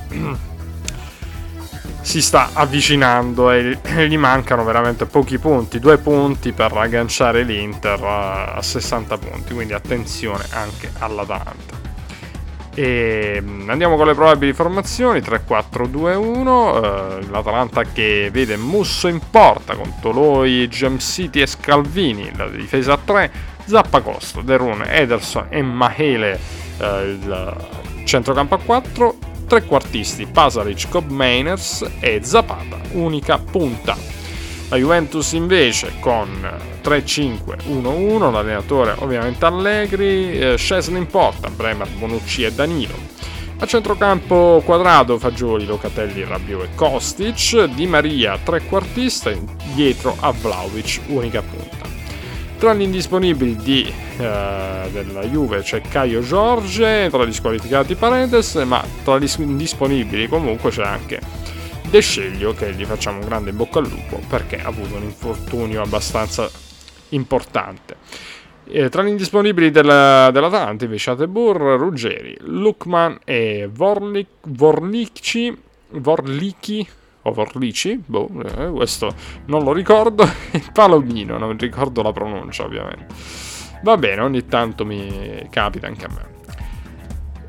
si 2.01 2.21
sta 2.21 2.49
avvicinando 2.53 3.51
e 3.51 3.77
gli 4.07 4.17
mancano 4.17 4.65
veramente 4.65 5.05
pochi 5.05 5.37
punti, 5.37 5.79
due 5.79 5.97
punti 5.99 6.51
per 6.51 6.75
agganciare 6.75 7.43
l'Inter 7.43 8.03
a 8.03 8.61
60 8.61 9.17
punti, 9.17 9.53
quindi 9.53 9.71
attenzione 9.71 10.43
anche 10.49 10.91
all'Atalanta. 10.99 11.77
E 12.73 13.41
mm, 13.41 13.69
andiamo 13.69 13.95
con 13.95 14.07
le 14.07 14.15
probabili 14.15 14.53
formazioni 14.53 15.19
3-4-2-1 15.19 17.21
eh, 17.21 17.29
l'Atalanta 17.29 17.83
che 17.83 18.29
vede 18.33 18.57
Musso 18.57 19.07
in 19.07 19.19
porta 19.29 19.75
con 19.75 19.93
Toloi, 20.01 20.69
City 20.97 21.41
e 21.41 21.47
Scalvini 21.47 22.31
la 22.35 22.47
difesa 22.47 22.93
a 22.93 22.99
3 23.03 23.31
Zappacosta, 23.65 24.41
Derun, 24.41 24.83
Ederson 24.85 25.47
e 25.49 25.61
Mahele 25.61 26.67
eh, 26.79 27.09
il 27.09 27.55
centrocampo 28.05 28.55
a 28.55 28.59
4 28.59 29.17
trequartisti 29.47 30.27
Pasalic, 30.27 30.89
Cobb 30.89 31.09
Mainers 31.09 31.85
e 31.99 32.19
Zapata, 32.23 32.79
unica 32.91 33.37
punta. 33.39 33.97
La 34.69 34.77
Juventus 34.77 35.31
invece 35.31 35.93
con 35.99 36.29
3-5-1-1, 36.83 38.31
l'allenatore 38.31 38.95
ovviamente 38.99 39.43
Allegri, 39.45 40.39
eh, 40.39 40.57
in 40.89 41.07
porta, 41.07 41.49
Bremer, 41.49 41.89
Bonucci 41.97 42.43
e 42.43 42.53
Danilo. 42.53 42.93
A 43.61 43.65
centrocampo 43.65 44.61
quadrato 44.63 45.17
Fagioli, 45.17 45.65
Locatelli, 45.65 46.23
Rabiot 46.23 46.63
e 46.63 46.75
Kostic, 46.75 47.65
Di 47.65 47.87
Maria 47.87 48.37
trequartista, 48.41 49.31
dietro 49.73 50.15
a 50.19 50.31
Vlaovic, 50.31 51.01
unica 51.07 51.41
punta. 51.41 51.78
Tra 52.59 52.73
gli 52.73 52.81
indisponibili 52.81 53.55
di, 53.55 53.89
eh, 54.17 54.89
della 54.91 55.23
Juve 55.23 55.61
c'è 55.61 55.79
Caio 55.79 56.19
Giorge, 56.19 57.07
tra 57.09 57.23
gli 57.23 57.31
squalificati 57.31 57.95
Paredes, 57.95 58.55
ma 58.55 58.83
tra 59.01 59.17
gli 59.17 59.29
indisponibili 59.37 60.27
comunque 60.27 60.69
c'è 60.69 60.83
anche 60.83 61.21
De 61.89 62.01
Sceglio 62.01 62.53
che 62.53 62.73
gli 62.73 62.83
facciamo 62.83 63.19
un 63.19 63.25
grande 63.25 63.51
in 63.51 63.55
bocca 63.55 63.79
al 63.79 63.87
lupo 63.87 64.19
perché 64.27 64.59
ha 64.59 64.67
avuto 64.67 64.97
un 64.97 65.03
infortunio 65.03 65.81
abbastanza 65.81 66.51
importante. 67.09 67.95
E 68.67 68.89
tra 68.89 69.03
gli 69.03 69.07
indisponibili 69.07 69.71
della, 69.71 70.29
dell'Atalanta 70.29 70.83
invece 70.83 71.11
Atebur, 71.11 71.55
Ruggeri, 71.55 72.35
Lukman 72.41 73.19
e 73.23 73.69
Vorlici, 73.71 75.57
Vorlici 75.91 76.85
o 77.29 77.31
Vorlici, 77.31 78.01
boh, 78.03 78.29
eh, 78.57 78.69
questo 78.69 79.13
non 79.45 79.63
lo 79.63 79.73
ricordo, 79.73 80.23
e 80.51 80.61
Palomino, 80.73 81.37
non 81.37 81.57
ricordo 81.57 82.01
la 82.01 82.11
pronuncia 82.11 82.63
ovviamente. 82.63 83.07
Va 83.83 83.95
bene, 83.97 84.21
ogni 84.21 84.45
tanto 84.45 84.85
mi 84.85 85.47
capita 85.49 85.87
anche 85.87 86.05
a 86.05 86.09
me. 86.09 86.37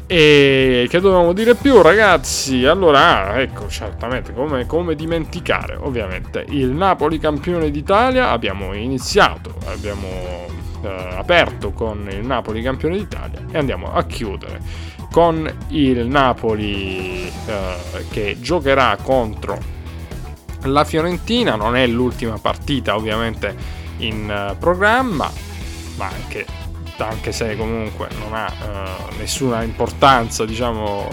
E 0.07 0.87
che 0.89 1.01
dovevamo 1.01 1.33
dire 1.33 1.55
più, 1.55 1.83
ragazzi? 1.83 2.67
Allora, 2.67 3.41
ecco, 3.41 3.69
certamente, 3.69 4.33
come, 4.33 4.67
come, 4.67 4.97
dimenticare, 4.97 5.77
ovviamente, 5.77 6.45
il 6.49 6.69
Napoli 6.69 7.19
campione 7.19 7.71
d'Italia. 7.71 8.31
Abbiamo 8.31 8.75
iniziato, 8.75 9.55
abbiamo 9.67 10.09
eh, 10.83 10.89
aperto 11.17 11.71
con 11.71 12.09
il 12.11 12.27
Napoli 12.27 12.61
campione 12.61 12.97
d'Italia 12.97 13.45
e 13.53 13.59
andiamo 13.59 13.93
a 13.93 14.03
chiudere 14.05 14.61
con 15.11 15.51
il 15.69 16.07
Napoli 16.07 17.27
eh, 17.47 18.07
che 18.11 18.37
giocherà 18.41 18.97
contro 19.03 19.59
la 20.63 20.85
Fiorentina. 20.85 21.57
Non 21.57 21.77
è 21.77 21.87
l'ultima 21.87 22.39
partita 22.39 22.95
ovviamente 22.95 23.55
in 23.99 24.51
uh, 24.53 24.57
programma, 24.59 25.31
ma 25.97 26.07
anche, 26.07 26.47
anche, 26.97 27.33
se 27.33 27.57
comunque 27.57 28.09
non 28.19 28.35
ha 28.35 28.53
uh, 28.53 29.19
nessuna 29.19 29.63
importanza, 29.63 30.45
diciamo, 30.45 31.09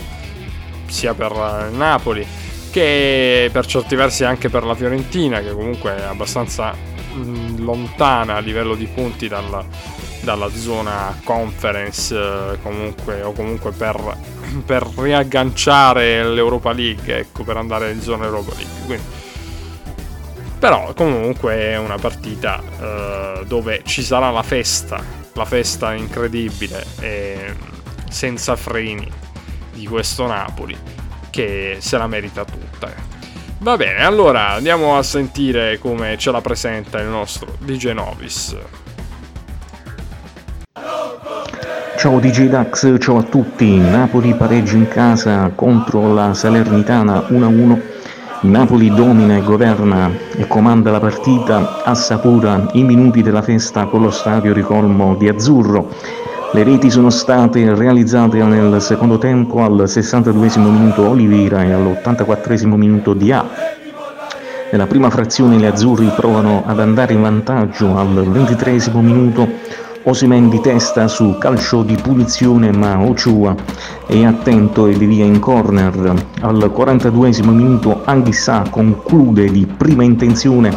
sia 0.86 1.14
per 1.14 1.32
il 1.70 1.76
Napoli 1.76 2.26
che 2.72 3.50
per 3.52 3.66
certi 3.66 3.96
versi 3.96 4.24
anche 4.24 4.50
per 4.50 4.64
la 4.64 4.76
Fiorentina, 4.76 5.42
che 5.42 5.52
comunque 5.52 5.96
è 5.98 6.04
abbastanza 6.04 6.72
mh, 6.74 7.20
mm, 7.20 7.58
lontana 7.64 8.36
a 8.36 8.40
livello 8.40 8.76
di 8.76 8.86
punti 8.86 9.28
dalla, 9.28 9.66
dalla 10.28 10.50
zona 10.50 11.18
conference 11.24 12.14
eh, 12.14 12.58
comunque, 12.62 13.22
o 13.22 13.32
comunque 13.32 13.72
per, 13.72 14.18
per, 14.66 14.86
riagganciare 14.98 16.22
l'Europa 16.28 16.74
League, 16.74 17.18
ecco, 17.18 17.46
per 17.46 17.56
andare 17.56 17.92
in 17.92 18.02
zona 18.02 18.26
Europa 18.26 18.52
League. 18.56 18.86
Quindi, 18.86 19.06
però 20.60 20.94
comunque 20.94 21.54
è 21.56 21.78
una 21.78 21.98
partita 21.98 22.62
eh, 22.62 23.46
dove 23.46 23.84
ci 23.86 24.04
sarà 24.04 24.30
la 24.30 24.44
festa, 24.44 25.02
la 25.32 25.46
festa 25.46 25.94
incredibile 25.94 26.86
e 27.00 27.56
senza 28.10 28.58
freni 28.58 29.10
di 29.72 29.88
questo 29.88 30.28
Napoli 30.28 30.78
che 31.30 31.78
se 31.80 31.98
la 31.98 32.08
merita 32.08 32.44
tutta. 32.44 32.92
Va 33.60 33.78
bene, 33.78 34.04
allora 34.04 34.50
andiamo 34.50 34.98
a 34.98 35.04
sentire 35.04 35.78
come 35.78 36.18
ce 36.18 36.32
la 36.32 36.42
presenta 36.42 37.00
il 37.00 37.08
nostro 37.08 37.56
DJ 37.60 37.92
Novis. 37.92 38.56
Ciao 41.98 42.20
DJ 42.20 42.48
Dax, 42.48 43.00
ciao 43.00 43.18
a 43.18 43.24
tutti. 43.24 43.76
Napoli 43.76 44.36
pareggia 44.36 44.76
in 44.76 44.88
casa 44.88 45.52
contro 45.56 46.14
la 46.14 46.32
Salernitana 46.32 47.26
1-1. 47.30 47.80
Napoli 48.42 48.94
domina 48.94 49.36
e 49.36 49.42
governa 49.42 50.12
e 50.36 50.46
comanda 50.46 50.92
la 50.92 51.00
partita, 51.00 51.82
assapora 51.84 52.68
i 52.74 52.84
minuti 52.84 53.24
della 53.24 53.42
festa 53.42 53.86
con 53.86 54.04
lo 54.04 54.12
stadio 54.12 54.54
ricolmo 54.54 55.16
di 55.16 55.28
azzurro. 55.28 55.92
Le 56.54 56.64
reti 56.64 56.92
sono 56.92 57.10
state 57.10 57.74
realizzate 57.74 58.44
nel 58.44 58.80
secondo 58.80 59.18
tempo 59.18 59.64
al 59.64 59.90
62 59.90 60.52
minuto 60.58 61.10
Oliveira 61.10 61.64
e 61.64 61.74
all'84 61.74 62.76
minuto 62.76 63.16
di 63.16 63.32
A. 63.32 63.44
Nella 64.72 64.86
prima 64.86 65.10
frazione 65.10 65.56
gli 65.56 65.66
azzurri 65.66 66.12
provano 66.16 66.62
ad 66.64 66.80
andare 66.80 67.14
in 67.14 67.24
vantaggio 67.24 67.98
al 67.98 68.24
23 68.24 68.92
minuto 69.02 69.50
Osimen 70.10 70.48
di 70.48 70.62
testa 70.62 71.10
su 71.10 71.38
calcio 71.38 71.84
di 71.84 71.98
punizione 72.02 72.72
ma 72.72 72.98
Ochua 72.98 73.54
è 74.06 74.24
attento 74.24 74.88
e 74.88 74.96
devia 74.96 75.26
in 75.26 75.40
corner. 75.40 76.14
Al 76.40 76.72
42 76.72 77.32
minuto 77.42 78.04
Anghissà 78.06 78.64
conclude 78.70 79.52
di 79.52 79.66
prima 79.66 80.04
intenzione 80.04 80.74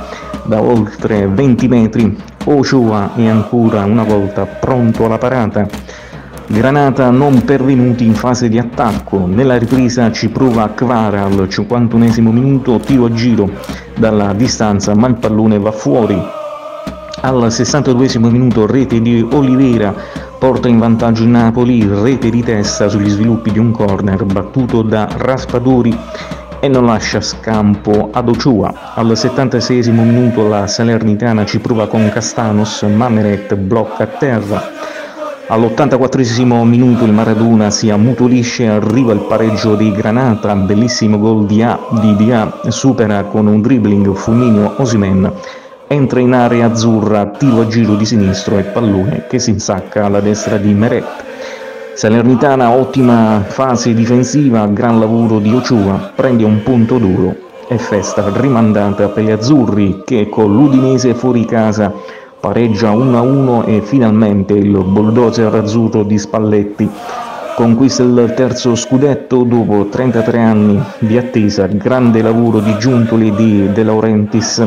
da 0.46 0.60
oltre 0.60 1.28
20 1.28 1.68
metri. 1.68 2.16
Ochua 2.46 3.14
è 3.14 3.28
ancora 3.28 3.84
una 3.84 4.02
volta 4.02 4.46
pronto 4.46 5.04
alla 5.04 5.18
parata. 5.18 5.64
Granata 6.48 7.08
non 7.10 7.44
pervenuti 7.44 8.04
in 8.04 8.14
fase 8.14 8.48
di 8.48 8.58
attacco. 8.58 9.26
Nella 9.26 9.56
ripresa 9.58 10.10
ci 10.10 10.28
prova 10.28 10.70
Kvara 10.70 11.22
al 11.22 11.48
51 11.48 12.32
minuto, 12.32 12.80
tiro 12.80 13.04
a 13.04 13.12
giro 13.12 13.48
dalla 13.96 14.32
distanza 14.32 14.92
ma 14.96 15.06
il 15.06 15.14
pallone 15.14 15.56
va 15.60 15.70
fuori 15.70 16.38
al 17.22 17.52
62 17.52 18.18
minuto 18.30 18.66
rete 18.66 19.00
di 19.02 19.26
Oliveira 19.32 19.94
porta 20.38 20.68
in 20.68 20.78
vantaggio 20.78 21.24
il 21.24 21.28
Napoli, 21.28 21.86
rete 21.86 22.30
di 22.30 22.42
testa 22.42 22.88
sugli 22.88 23.10
sviluppi 23.10 23.52
di 23.52 23.58
un 23.58 23.72
corner 23.72 24.24
battuto 24.24 24.80
da 24.80 25.06
Raspadori 25.10 25.96
e 26.60 26.68
non 26.68 26.86
lascia 26.86 27.20
scampo 27.20 28.08
ad 28.10 28.28
Ochoa. 28.28 28.94
Al 28.94 29.14
76 29.14 29.90
minuto 29.90 30.48
la 30.48 30.66
Salernitana 30.66 31.44
ci 31.44 31.58
prova 31.58 31.88
con 31.88 32.08
Castanos, 32.10 32.82
Mameret 32.82 33.54
blocca 33.54 34.04
a 34.04 34.06
terra. 34.06 34.62
All'84 35.48 36.64
minuto 36.64 37.04
il 37.04 37.12
Maradona 37.12 37.70
si 37.70 37.90
ammutolisce, 37.90 38.68
arriva 38.68 39.12
il 39.12 39.20
pareggio 39.20 39.74
di 39.74 39.92
Granata, 39.92 40.54
bellissimo 40.54 41.18
gol 41.18 41.44
di 41.44 41.62
A, 41.62 41.78
di 42.00 42.16
Dia, 42.16 42.60
supera 42.68 43.24
con 43.24 43.46
un 43.46 43.60
dribbling 43.60 44.14
Fulminio 44.14 44.74
Osimen 44.76 45.32
entra 45.92 46.20
in 46.20 46.34
area 46.34 46.66
azzurra, 46.66 47.26
tiro 47.36 47.62
a 47.62 47.66
giro 47.66 47.96
di 47.96 48.04
sinistro 48.06 48.56
e 48.58 48.62
pallone 48.62 49.24
che 49.28 49.40
si 49.40 49.50
insacca 49.50 50.04
alla 50.04 50.20
destra 50.20 50.56
di 50.56 50.72
Meret. 50.72 51.04
Salernitana 51.94 52.70
ottima 52.70 53.42
fase 53.44 53.92
difensiva, 53.92 54.64
gran 54.68 55.00
lavoro 55.00 55.40
di 55.40 55.52
Ochoa, 55.52 56.12
prende 56.14 56.44
un 56.44 56.62
punto 56.62 56.98
duro 56.98 57.34
e 57.66 57.76
festa 57.78 58.30
rimandata 58.32 59.08
per 59.08 59.24
gli 59.24 59.30
azzurri 59.32 60.02
che 60.04 60.28
con 60.28 60.54
l'Udinese 60.54 61.12
fuori 61.14 61.44
casa 61.44 61.92
pareggia 62.38 62.92
1-1 62.92 63.66
e 63.66 63.80
finalmente 63.80 64.52
il 64.52 64.70
bulldozer 64.70 65.52
azzurro 65.52 66.04
di 66.04 66.18
Spalletti 66.18 66.88
conquista 67.56 68.04
il 68.04 68.32
terzo 68.36 68.76
scudetto 68.76 69.42
dopo 69.42 69.86
33 69.86 70.38
anni 70.38 70.80
di 71.00 71.18
attesa, 71.18 71.66
grande 71.66 72.22
lavoro 72.22 72.60
di 72.60 72.74
Giuntoli 72.78 73.34
di 73.34 73.72
De 73.72 73.82
Laurentiis 73.82 74.64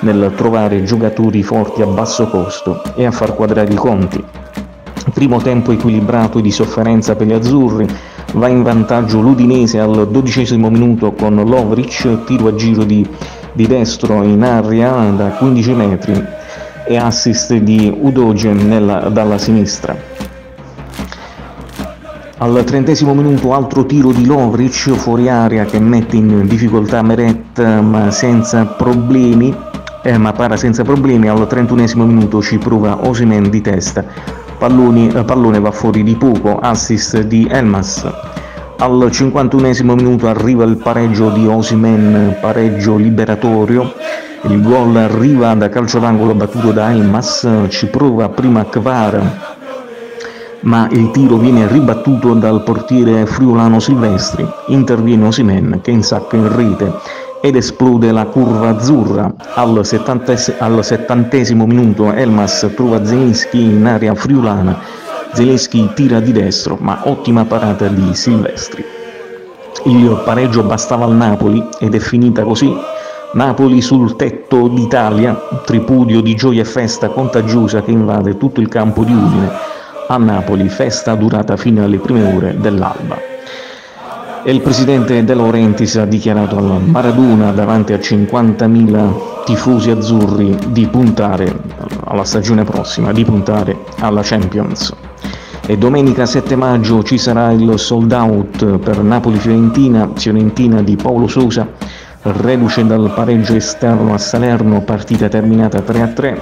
nel 0.00 0.32
trovare 0.36 0.82
giocatori 0.84 1.42
forti 1.42 1.82
a 1.82 1.86
basso 1.86 2.28
costo 2.28 2.82
e 2.94 3.04
a 3.06 3.10
far 3.10 3.34
quadrare 3.34 3.72
i 3.72 3.76
conti. 3.76 4.22
Primo 5.12 5.40
tempo 5.40 5.72
equilibrato 5.72 6.38
e 6.38 6.42
di 6.42 6.50
sofferenza 6.50 7.16
per 7.16 7.26
gli 7.26 7.32
azzurri, 7.32 7.86
va 8.34 8.48
in 8.48 8.62
vantaggio 8.62 9.20
l'Udinese 9.20 9.80
al 9.80 10.08
dodicesimo 10.10 10.70
minuto 10.70 11.12
con 11.12 11.34
Lovric, 11.34 12.24
tiro 12.24 12.48
a 12.48 12.54
giro 12.54 12.84
di, 12.84 13.06
di 13.52 13.66
destro 13.66 14.22
in 14.22 14.42
aria 14.42 14.90
da 15.16 15.30
15 15.30 15.72
metri 15.72 16.24
e 16.86 16.96
assist 16.96 17.54
di 17.54 17.92
Udogen 18.00 18.68
dalla 19.12 19.38
sinistra. 19.38 19.96
Al 22.42 22.64
trentesimo 22.64 23.12
minuto 23.12 23.52
altro 23.52 23.84
tiro 23.84 24.12
di 24.12 24.24
Lovric 24.24 24.92
fuori 24.92 25.28
area 25.28 25.66
che 25.66 25.78
mette 25.78 26.16
in 26.16 26.46
difficoltà 26.46 27.02
Meret 27.02 27.62
ma 27.82 28.10
senza 28.10 28.64
problemi, 28.64 29.54
eh, 30.02 30.18
ma 30.18 30.32
para 30.32 30.56
senza 30.56 30.82
problemi. 30.82 31.28
Al 31.28 31.46
trentunesimo 31.46 32.04
minuto 32.04 32.40
ci 32.42 32.58
prova 32.58 33.06
Osimen 33.06 33.50
di 33.50 33.60
testa, 33.60 34.04
Palloni, 34.58 35.08
eh, 35.08 35.24
pallone 35.24 35.60
va 35.60 35.70
fuori 35.70 36.02
di 36.02 36.16
poco, 36.16 36.58
assist 36.58 37.20
di 37.22 37.46
Elmas. 37.50 38.08
Al 38.78 39.08
51 39.10 39.94
minuto 39.94 40.26
arriva 40.26 40.64
il 40.64 40.76
pareggio 40.76 41.30
di 41.30 41.46
Osimen, 41.46 42.36
pareggio 42.40 42.96
liberatorio. 42.96 43.92
Il 44.42 44.62
gol 44.62 44.96
arriva 44.96 45.54
da 45.54 45.68
calcio 45.68 45.98
d'angolo 45.98 46.34
battuto 46.34 46.72
da 46.72 46.90
Elmas, 46.90 47.46
ci 47.68 47.86
prova 47.86 48.28
prima 48.30 48.64
Kvar 48.64 49.58
ma 50.62 50.88
il 50.90 51.10
tiro 51.10 51.36
viene 51.36 51.66
ribattuto 51.66 52.34
dal 52.34 52.62
portiere 52.62 53.24
friulano 53.24 53.80
Silvestri, 53.80 54.46
interviene 54.66 55.26
Osimen 55.26 55.80
che 55.82 55.90
insacca 55.90 56.36
in 56.36 56.54
rete 56.54 56.92
ed 57.40 57.56
esplode 57.56 58.12
la 58.12 58.26
curva 58.26 58.68
azzurra. 58.68 59.32
Al, 59.54 59.84
settantesimo, 59.84 60.56
al 60.60 60.84
settantesimo 60.84 61.66
minuto 61.66 62.12
Elmas 62.12 62.70
trova 62.74 63.04
Zelinski 63.04 63.62
in 63.62 63.86
area 63.86 64.14
friulana, 64.14 64.78
Zelinski 65.32 65.90
tira 65.94 66.20
di 66.20 66.32
destro, 66.32 66.76
ma 66.80 67.00
ottima 67.04 67.44
parata 67.44 67.86
di 67.88 68.14
Silvestri. 68.14 68.84
Il 69.84 70.22
pareggio 70.24 70.62
bastava 70.62 71.04
al 71.04 71.14
Napoli 71.14 71.66
ed 71.78 71.94
è 71.94 71.98
finita 71.98 72.42
così. 72.42 72.72
Napoli 73.32 73.80
sul 73.80 74.16
tetto 74.16 74.68
d'Italia, 74.68 75.40
tripudio 75.64 76.20
di 76.20 76.34
gioia 76.34 76.62
e 76.62 76.64
festa 76.64 77.08
contagiosa 77.08 77.80
che 77.80 77.92
invade 77.92 78.36
tutto 78.36 78.60
il 78.60 78.68
campo 78.68 79.04
di 79.04 79.12
Udine 79.12 79.78
a 80.08 80.16
Napoli, 80.16 80.68
festa 80.68 81.14
durata 81.14 81.56
fino 81.56 81.84
alle 81.84 81.98
prime 81.98 82.34
ore 82.34 82.56
dell'alba. 82.58 83.29
E 84.42 84.52
il 84.52 84.62
presidente 84.62 85.22
De 85.22 85.34
Laurentiis 85.34 85.96
ha 85.96 86.06
dichiarato 86.06 86.56
alla 86.56 86.78
Maradona 86.78 87.52
davanti 87.52 87.92
a 87.92 87.98
50.000 87.98 89.44
tifosi 89.44 89.90
azzurri 89.90 90.56
di 90.68 90.86
puntare 90.86 91.54
alla 92.04 92.24
stagione 92.24 92.64
prossima, 92.64 93.12
di 93.12 93.22
puntare 93.22 93.76
alla 93.98 94.22
Champions. 94.22 94.94
E 95.66 95.76
domenica 95.76 96.24
7 96.24 96.56
maggio 96.56 97.02
ci 97.02 97.18
sarà 97.18 97.52
il 97.52 97.78
sold 97.78 98.12
out 98.12 98.78
per 98.78 99.02
Napoli-Fiorentina, 99.02 100.08
Fiorentina 100.14 100.82
di 100.82 100.96
Paolo 100.96 101.28
Sosa, 101.28 101.68
reduce 102.22 102.86
dal 102.86 103.12
pareggio 103.14 103.54
esterno 103.54 104.14
a 104.14 104.18
Salerno, 104.18 104.80
partita 104.80 105.28
terminata 105.28 105.80
3-3. 105.80 106.38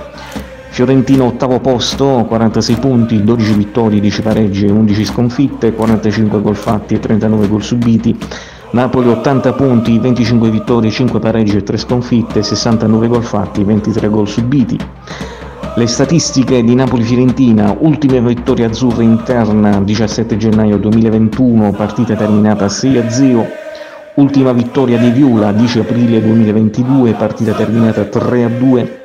Fiorentino 0.71 1.25
ottavo 1.25 1.59
posto, 1.59 2.25
46 2.29 2.77
punti, 2.77 3.25
12 3.25 3.53
vittorie, 3.55 4.01
10 4.01 4.23
pareggi 4.23 4.67
e 4.67 4.71
11 4.71 5.05
sconfitte, 5.05 5.73
45 5.73 6.41
gol 6.41 6.55
fatti 6.55 6.95
e 6.95 7.01
39 7.01 7.49
gol 7.49 7.63
subiti. 7.63 8.17
Napoli 8.71 9.09
80 9.09 9.53
punti, 9.55 9.99
25 9.99 10.51
vittorie, 10.51 10.91
5 10.91 11.19
pareggi 11.19 11.57
e 11.57 11.63
3 11.63 11.77
sconfitte, 11.79 12.43
69 12.43 13.09
gol 13.09 13.25
fatti, 13.25 13.65
23 13.65 14.09
gol 14.09 14.29
subiti. 14.29 14.79
Le 15.75 15.87
statistiche 15.87 16.63
di 16.63 16.75
Napoli-Fiorentina, 16.75 17.75
ultima 17.81 18.19
vittoria 18.21 18.67
azzurra 18.67 19.03
interna 19.03 19.81
17 19.81 20.37
gennaio 20.37 20.77
2021, 20.77 21.73
partita 21.73 22.15
terminata 22.15 22.67
6-0. 22.67 23.47
Ultima 24.15 24.53
vittoria 24.53 24.99
di 24.99 25.11
Viola 25.11 25.53
10 25.53 25.79
aprile 25.79 26.21
2022, 26.21 27.13
partita 27.13 27.53
terminata 27.53 28.03
3-2 28.03 28.98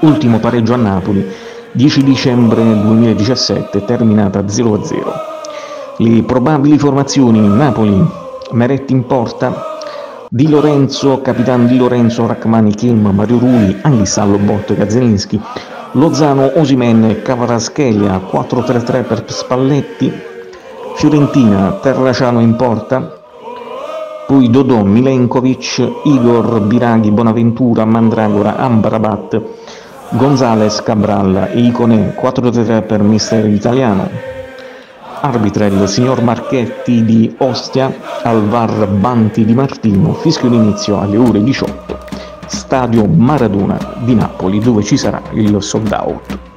ultimo 0.00 0.38
pareggio 0.38 0.74
a 0.74 0.76
Napoli 0.76 1.26
10 1.72 2.02
dicembre 2.02 2.62
2017 2.62 3.84
terminata 3.84 4.40
0-0. 4.40 5.28
Le 5.98 6.22
probabili 6.22 6.78
formazioni 6.78 7.46
Napoli, 7.46 8.04
Meretti 8.52 8.92
in 8.92 9.06
porta, 9.06 9.78
Di 10.28 10.48
Lorenzo, 10.48 11.20
capitano 11.20 11.66
Di 11.66 11.76
Lorenzo, 11.76 12.26
Rachmani, 12.26 12.74
Kim, 12.74 13.06
Mario 13.06 13.38
Ruli, 13.38 13.76
Anglisallo, 13.82 14.38
Botto, 14.38 14.74
Gazelinski, 14.74 15.40
Lozano, 15.92 16.50
Osimen, 16.54 17.20
Cavaraschelia, 17.22 18.20
4-3-3 18.30 19.04
per 19.04 19.24
Spalletti, 19.26 20.12
Fiorentina, 20.94 21.78
Terraciano 21.82 22.40
in 22.40 22.56
porta, 22.56 23.18
poi 24.26 24.48
Dodò, 24.50 24.82
Milenkovic, 24.82 25.90
Igor, 26.04 26.60
Biraghi, 26.60 27.10
Bonaventura, 27.10 27.84
Mandragora, 27.84 28.56
Ambrabat, 28.56 29.42
Gonzales 30.12 30.82
Cabral 30.82 31.50
Icone 31.54 32.16
4-3 32.20 32.84
per 32.84 33.00
mister 33.00 33.46
italiano. 33.46 34.10
Arbitra 35.20 35.66
il 35.66 35.86
signor 35.86 36.20
Marchetti 36.22 37.04
di 37.04 37.32
Ostia, 37.38 37.94
al 38.24 38.42
VAR 38.48 38.88
Banti 38.88 39.44
di 39.44 39.54
Martino, 39.54 40.12
fischio 40.14 40.48
d'inizio 40.48 41.00
alle 41.00 41.16
ore 41.16 41.44
18. 41.44 41.98
Stadio 42.46 43.06
Maradona 43.06 43.78
di 43.98 44.16
Napoli 44.16 44.58
dove 44.58 44.82
ci 44.82 44.96
sarà 44.96 45.22
il 45.34 45.62
sold 45.62 45.92
out. 45.92 46.49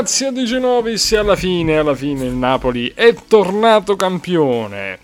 Grazie 0.00 0.28
a 0.28 0.32
Di 0.32 0.46
Genovis 0.46 1.12
e 1.12 1.18
alla 1.18 1.36
fine, 1.36 1.76
alla 1.76 1.94
fine 1.94 2.24
il 2.24 2.32
Napoli 2.32 2.90
è 2.94 3.14
tornato 3.28 3.96
campione. 3.96 4.98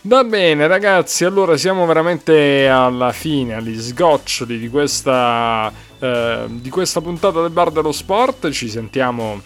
Va 0.00 0.24
bene 0.24 0.66
ragazzi, 0.66 1.24
allora 1.24 1.56
siamo 1.56 1.86
veramente 1.86 2.66
alla 2.66 3.12
fine, 3.12 3.54
agli 3.54 3.80
sgoccioli 3.80 4.58
di 4.58 4.68
questa, 4.68 5.72
eh, 6.00 6.46
di 6.48 6.68
questa 6.68 7.00
puntata 7.00 7.42
del 7.42 7.50
Bar 7.50 7.70
dello 7.70 7.92
Sport. 7.92 8.50
Ci 8.50 8.68
sentiamo 8.68 9.40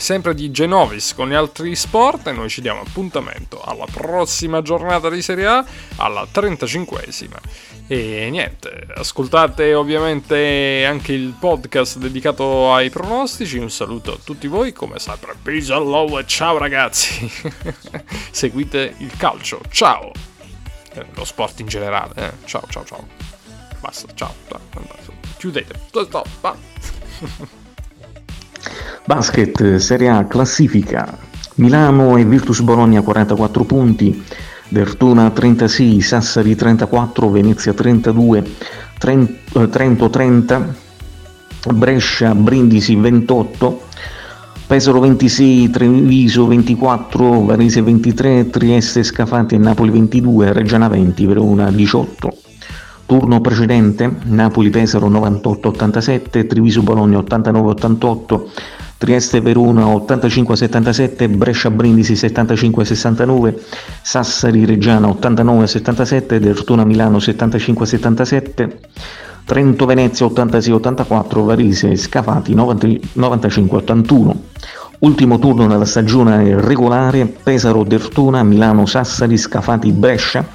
sempre 0.00 0.34
di 0.34 0.50
Genovis 0.50 1.14
con 1.14 1.28
gli 1.28 1.34
altri 1.34 1.76
sport 1.76 2.26
e 2.26 2.32
noi 2.32 2.48
ci 2.48 2.60
diamo 2.60 2.80
appuntamento 2.80 3.60
alla 3.62 3.86
prossima 3.90 4.62
giornata 4.62 5.08
di 5.10 5.22
Serie 5.22 5.46
A, 5.46 5.64
alla 5.96 6.26
35esima. 6.32 7.36
E 7.86 8.28
niente, 8.30 8.86
ascoltate 8.94 9.74
ovviamente 9.74 10.84
anche 10.86 11.12
il 11.12 11.34
podcast 11.38 11.98
dedicato 11.98 12.72
ai 12.72 12.88
pronostici. 12.88 13.58
Un 13.58 13.70
saluto 13.70 14.14
a 14.14 14.18
tutti 14.22 14.46
voi, 14.46 14.72
come 14.72 14.98
sempre, 14.98 15.34
love 15.66 16.20
e 16.20 16.26
ciao 16.26 16.56
ragazzi. 16.58 17.30
Seguite 18.30 18.94
il 18.98 19.12
calcio, 19.16 19.60
ciao! 19.70 20.12
eh, 20.94 21.06
lo 21.14 21.24
sport 21.24 21.60
in 21.60 21.66
generale. 21.66 22.12
Eh. 22.16 22.32
Ciao, 22.44 22.62
ciao, 22.68 22.84
ciao. 22.84 23.06
Basta, 23.80 24.08
ciao. 24.14 24.34
Chiudete. 25.38 25.78
Stop, 25.88 26.28
va. 26.40 27.58
Basket, 29.04 29.76
Serie 29.76 30.08
A, 30.08 30.24
classifica. 30.24 31.28
Milano 31.56 32.16
e 32.16 32.24
Virtus 32.24 32.60
Bologna 32.60 33.02
44 33.02 33.64
punti, 33.64 34.22
Vertuna 34.68 35.30
36, 35.30 36.00
Sassari 36.00 36.54
34, 36.54 37.28
Venezia 37.28 37.74
32, 37.74 38.44
Trento 38.98 40.08
30, 40.08 40.74
Brescia, 41.74 42.34
Brindisi 42.34 42.94
28, 42.94 43.82
Pesaro 44.66 45.00
26, 45.00 45.70
Treviso 45.70 46.46
24, 46.46 47.44
Varese 47.44 47.82
23, 47.82 48.48
Trieste, 48.48 49.02
Scafati 49.02 49.56
e 49.56 49.58
Napoli 49.58 49.90
22, 49.90 50.52
Reggiana 50.52 50.88
20, 50.88 51.26
Verona 51.26 51.70
18. 51.70 52.49
Turno 53.10 53.40
precedente, 53.40 54.08
Napoli-Pesaro 54.22 55.08
98-87, 55.08 56.46
Treviso-Bologna 56.46 57.18
89-88, 57.18 58.40
Trieste-Verona 58.98 59.86
85-77, 59.86 61.28
Brescia-Brindisi 61.28 62.12
75-69, 62.12 63.54
Sassari-Reggiana 64.00 65.08
89-77, 65.08 66.36
Dertona-Milano 66.36 67.16
75-77, 67.16 68.76
Trento-Venezia 69.44 70.26
86-84, 70.26 71.44
Varese-Scafati 71.44 72.54
95-81. 72.54 74.34
Ultimo 75.00 75.40
turno 75.40 75.66
della 75.66 75.84
stagione 75.84 76.60
regolare, 76.60 77.26
Pesaro-Dertona, 77.26 78.44
Milano-Sassari, 78.44 79.36
Scafati-Brescia, 79.36 80.46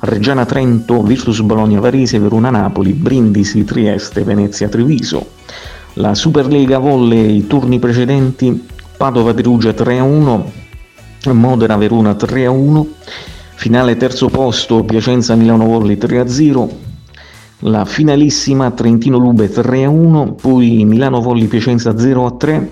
Reggiana-Trento, 0.00 1.02
Virtus-Bologna-Varese, 1.02 2.18
Verona-Napoli, 2.18 2.92
Brindisi-Trieste, 2.92 4.22
Venezia-Treviso. 4.22 5.30
La 5.94 6.14
Superlega 6.14 6.78
volley, 6.78 7.38
i 7.38 7.46
turni 7.46 7.78
precedenti, 7.78 8.66
Padova-Perugia 8.96 9.70
3-1, 9.70 10.42
Modena-Verona 11.32 12.12
3-1, 12.12 12.86
finale 13.54 13.96
terzo 13.96 14.28
posto, 14.28 14.84
Piacenza-Milano 14.84 15.64
Volley 15.64 15.96
3-0, 15.96 16.68
la 17.62 17.84
finalissima 17.84 18.70
Trentino-Lube 18.70 19.50
3-1, 19.50 20.34
poi 20.40 20.84
Milano 20.84 21.20
Volley 21.20 21.46
Piacenza 21.46 21.90
0-3, 21.90 22.66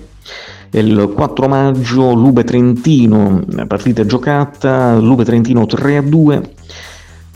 il 0.71 1.11
4 1.13 1.47
maggio 1.49 2.13
Lube 2.13 2.45
Trentino, 2.45 3.43
partita 3.67 4.05
giocata, 4.05 4.97
Lube 4.97 5.25
Trentino 5.25 5.63
3-2, 5.63 6.41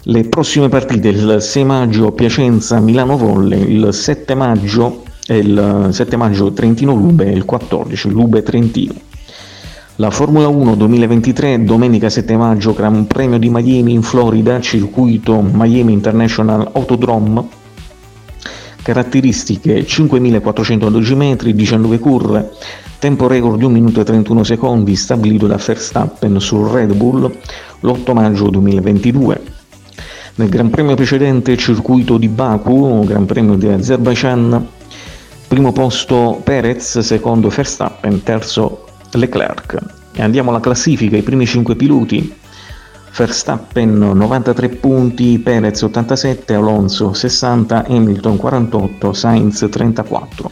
le 0.05 0.23
prossime 0.23 0.67
partite 0.67 1.09
il 1.09 1.37
6 1.39 1.63
maggio 1.63 2.11
Piacenza 2.11 2.79
Milano 2.79 3.17
Volley, 3.17 3.71
il 3.71 3.93
7 3.93 4.33
maggio 4.33 5.03
il 5.27 5.89
7 5.91 6.17
maggio 6.17 6.51
Trentino 6.51 6.95
Lube 6.95 7.25
e 7.25 7.31
il 7.31 7.45
14 7.45 8.09
Lube 8.09 8.41
Trentino. 8.41 8.93
La 9.97 10.09
Formula 10.09 10.47
1 10.47 10.75
2023, 10.75 11.63
domenica 11.63 12.09
7 12.09 12.35
maggio, 12.35 12.73
Gran 12.73 13.05
Premio 13.05 13.37
di 13.37 13.49
Miami 13.49 13.93
in 13.93 14.01
Florida, 14.01 14.59
circuito 14.59 15.39
Miami 15.41 15.93
International 15.93 16.67
Autodrome. 16.73 17.59
Caratteristiche 18.81 19.85
5412 19.85 21.15
metri, 21.15 21.53
19 21.53 21.99
curve, 21.99 22.49
tempo 22.97 23.27
record 23.27 23.59
di 23.59 23.65
1 23.65 23.73
minuto 23.73 24.01
e 24.01 24.03
31 24.03 24.43
secondi 24.43 24.95
stabilito 24.95 25.45
da 25.45 25.57
Verstappen 25.57 26.39
sul 26.39 26.67
Red 26.67 26.95
Bull 26.95 27.31
l'8 27.81 28.13
maggio 28.13 28.49
2022. 28.49 29.60
Nel 30.35 30.47
Gran 30.47 30.69
Premio 30.69 30.95
precedente, 30.95 31.57
circuito 31.57 32.17
di 32.17 32.29
Baku, 32.29 33.03
Gran 33.05 33.25
Premio 33.25 33.55
di 33.55 33.67
Azerbaijan, 33.67 34.65
Primo 35.47 35.73
posto 35.73 36.39
Perez, 36.41 36.99
secondo 36.99 37.49
Verstappen, 37.49 38.23
terzo 38.23 38.85
Leclerc. 39.11 39.77
E 40.13 40.21
andiamo 40.21 40.49
alla 40.49 40.61
classifica, 40.61 41.17
i 41.17 41.21
primi 41.21 41.45
5 41.45 41.75
piloti. 41.75 42.33
Verstappen 43.13 43.97
93 43.97 44.69
punti, 44.69 45.37
Perez 45.39 45.81
87, 45.81 46.53
Alonso 46.53 47.11
60, 47.11 47.87
Hamilton 47.87 48.37
48, 48.37 49.11
Sainz 49.11 49.67
34. 49.69 50.51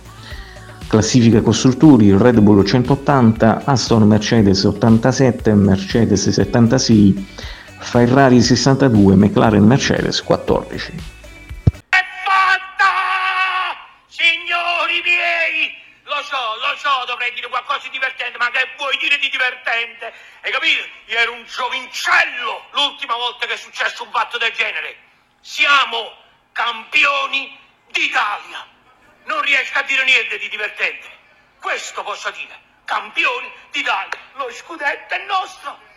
Classifica 0.90 1.42
costruttori, 1.42 2.12
Red 2.18 2.42
Bull 2.42 2.66
180, 2.66 3.64
Aston 3.64 4.06
Mercedes 4.06 4.66
87, 4.66 5.54
Mercedes 5.54 6.30
76, 6.30 7.26
Ferrari 7.80 8.42
62, 8.42 9.16
McLaren 9.16 9.64
Mercedes 9.64 10.22
14. 10.22 11.18
so, 16.80 17.04
dovrei 17.06 17.32
dire 17.34 17.48
qualcosa 17.50 17.80
di 17.84 17.90
divertente, 17.90 18.38
ma 18.38 18.50
che 18.50 18.70
vuoi 18.78 18.96
dire 18.98 19.18
di 19.20 19.30
divertente? 19.30 20.14
Hai 20.42 20.52
capito? 20.52 20.88
Io 21.06 21.18
ero 21.18 21.34
un 21.34 21.44
giovincello 21.44 22.70
l'ultima 22.72 23.16
volta 23.16 23.46
che 23.46 23.54
è 23.54 23.58
successo 23.58 24.04
un 24.04 24.12
fatto 24.12 24.38
del 24.38 24.52
genere. 24.54 24.96
Siamo 25.42 26.16
campioni 26.54 27.58
d'Italia. 27.92 28.66
Non 29.26 29.42
riesco 29.42 29.78
a 29.78 29.84
dire 29.84 30.04
niente 30.06 30.38
di 30.38 30.48
divertente. 30.50 31.08
Questo 31.60 32.02
posso 32.04 32.32
dire. 32.32 32.58
Campioni 32.86 33.52
d'Italia. 33.72 34.20
Lo 34.36 34.50
scudetto 34.52 35.14
è 35.14 35.26
nostro. 35.26 35.88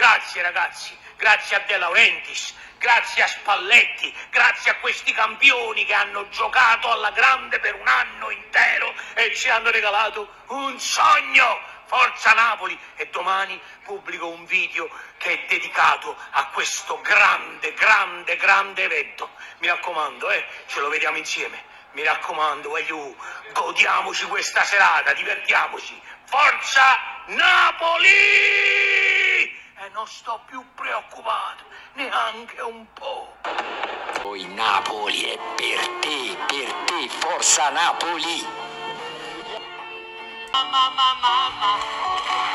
Grazie 0.00 0.40
ragazzi, 0.40 0.96
grazie 1.18 1.56
a 1.56 1.58
De 1.66 1.76
Laurentiis, 1.76 2.54
grazie 2.78 3.22
a 3.22 3.26
Spalletti, 3.26 4.10
grazie 4.30 4.70
a 4.70 4.76
questi 4.76 5.12
campioni 5.12 5.84
che 5.84 5.92
hanno 5.92 6.26
giocato 6.30 6.90
alla 6.90 7.10
grande 7.10 7.60
per 7.60 7.74
un 7.74 7.86
anno 7.86 8.30
intero 8.30 8.94
e 9.12 9.34
ci 9.34 9.50
hanno 9.50 9.70
regalato 9.70 10.36
un 10.46 10.80
sogno. 10.80 11.60
Forza 11.84 12.32
Napoli 12.32 12.78
e 12.96 13.08
domani 13.08 13.60
pubblico 13.84 14.28
un 14.28 14.46
video 14.46 14.88
che 15.18 15.32
è 15.32 15.44
dedicato 15.46 16.16
a 16.30 16.46
questo 16.46 16.98
grande, 17.02 17.74
grande, 17.74 18.36
grande 18.36 18.84
evento. 18.84 19.28
Mi 19.58 19.66
raccomando, 19.66 20.30
eh, 20.30 20.46
ce 20.66 20.80
lo 20.80 20.88
vediamo 20.88 21.18
insieme. 21.18 21.62
Mi 21.92 22.04
raccomando, 22.04 22.70
voglio, 22.70 23.16
godiamoci 23.52 24.24
questa 24.28 24.64
serata, 24.64 25.12
divertiamoci. 25.12 26.00
Forza 26.24 26.98
Napoli! 27.26 29.09
Non 29.92 30.06
sto 30.06 30.40
più 30.46 30.64
preoccupato, 30.74 31.64
neanche 31.94 32.60
un 32.60 32.86
po'. 32.92 33.34
Poi 34.22 34.46
Napoli 34.54 35.22
è 35.22 35.38
per 35.56 35.88
te, 36.00 36.36
per 36.46 36.72
te, 36.84 37.08
forza 37.08 37.70
Napoli! 37.70 38.46
Mamma, 40.52 40.90
mamma, 40.90 41.48
mamma. 41.58 42.49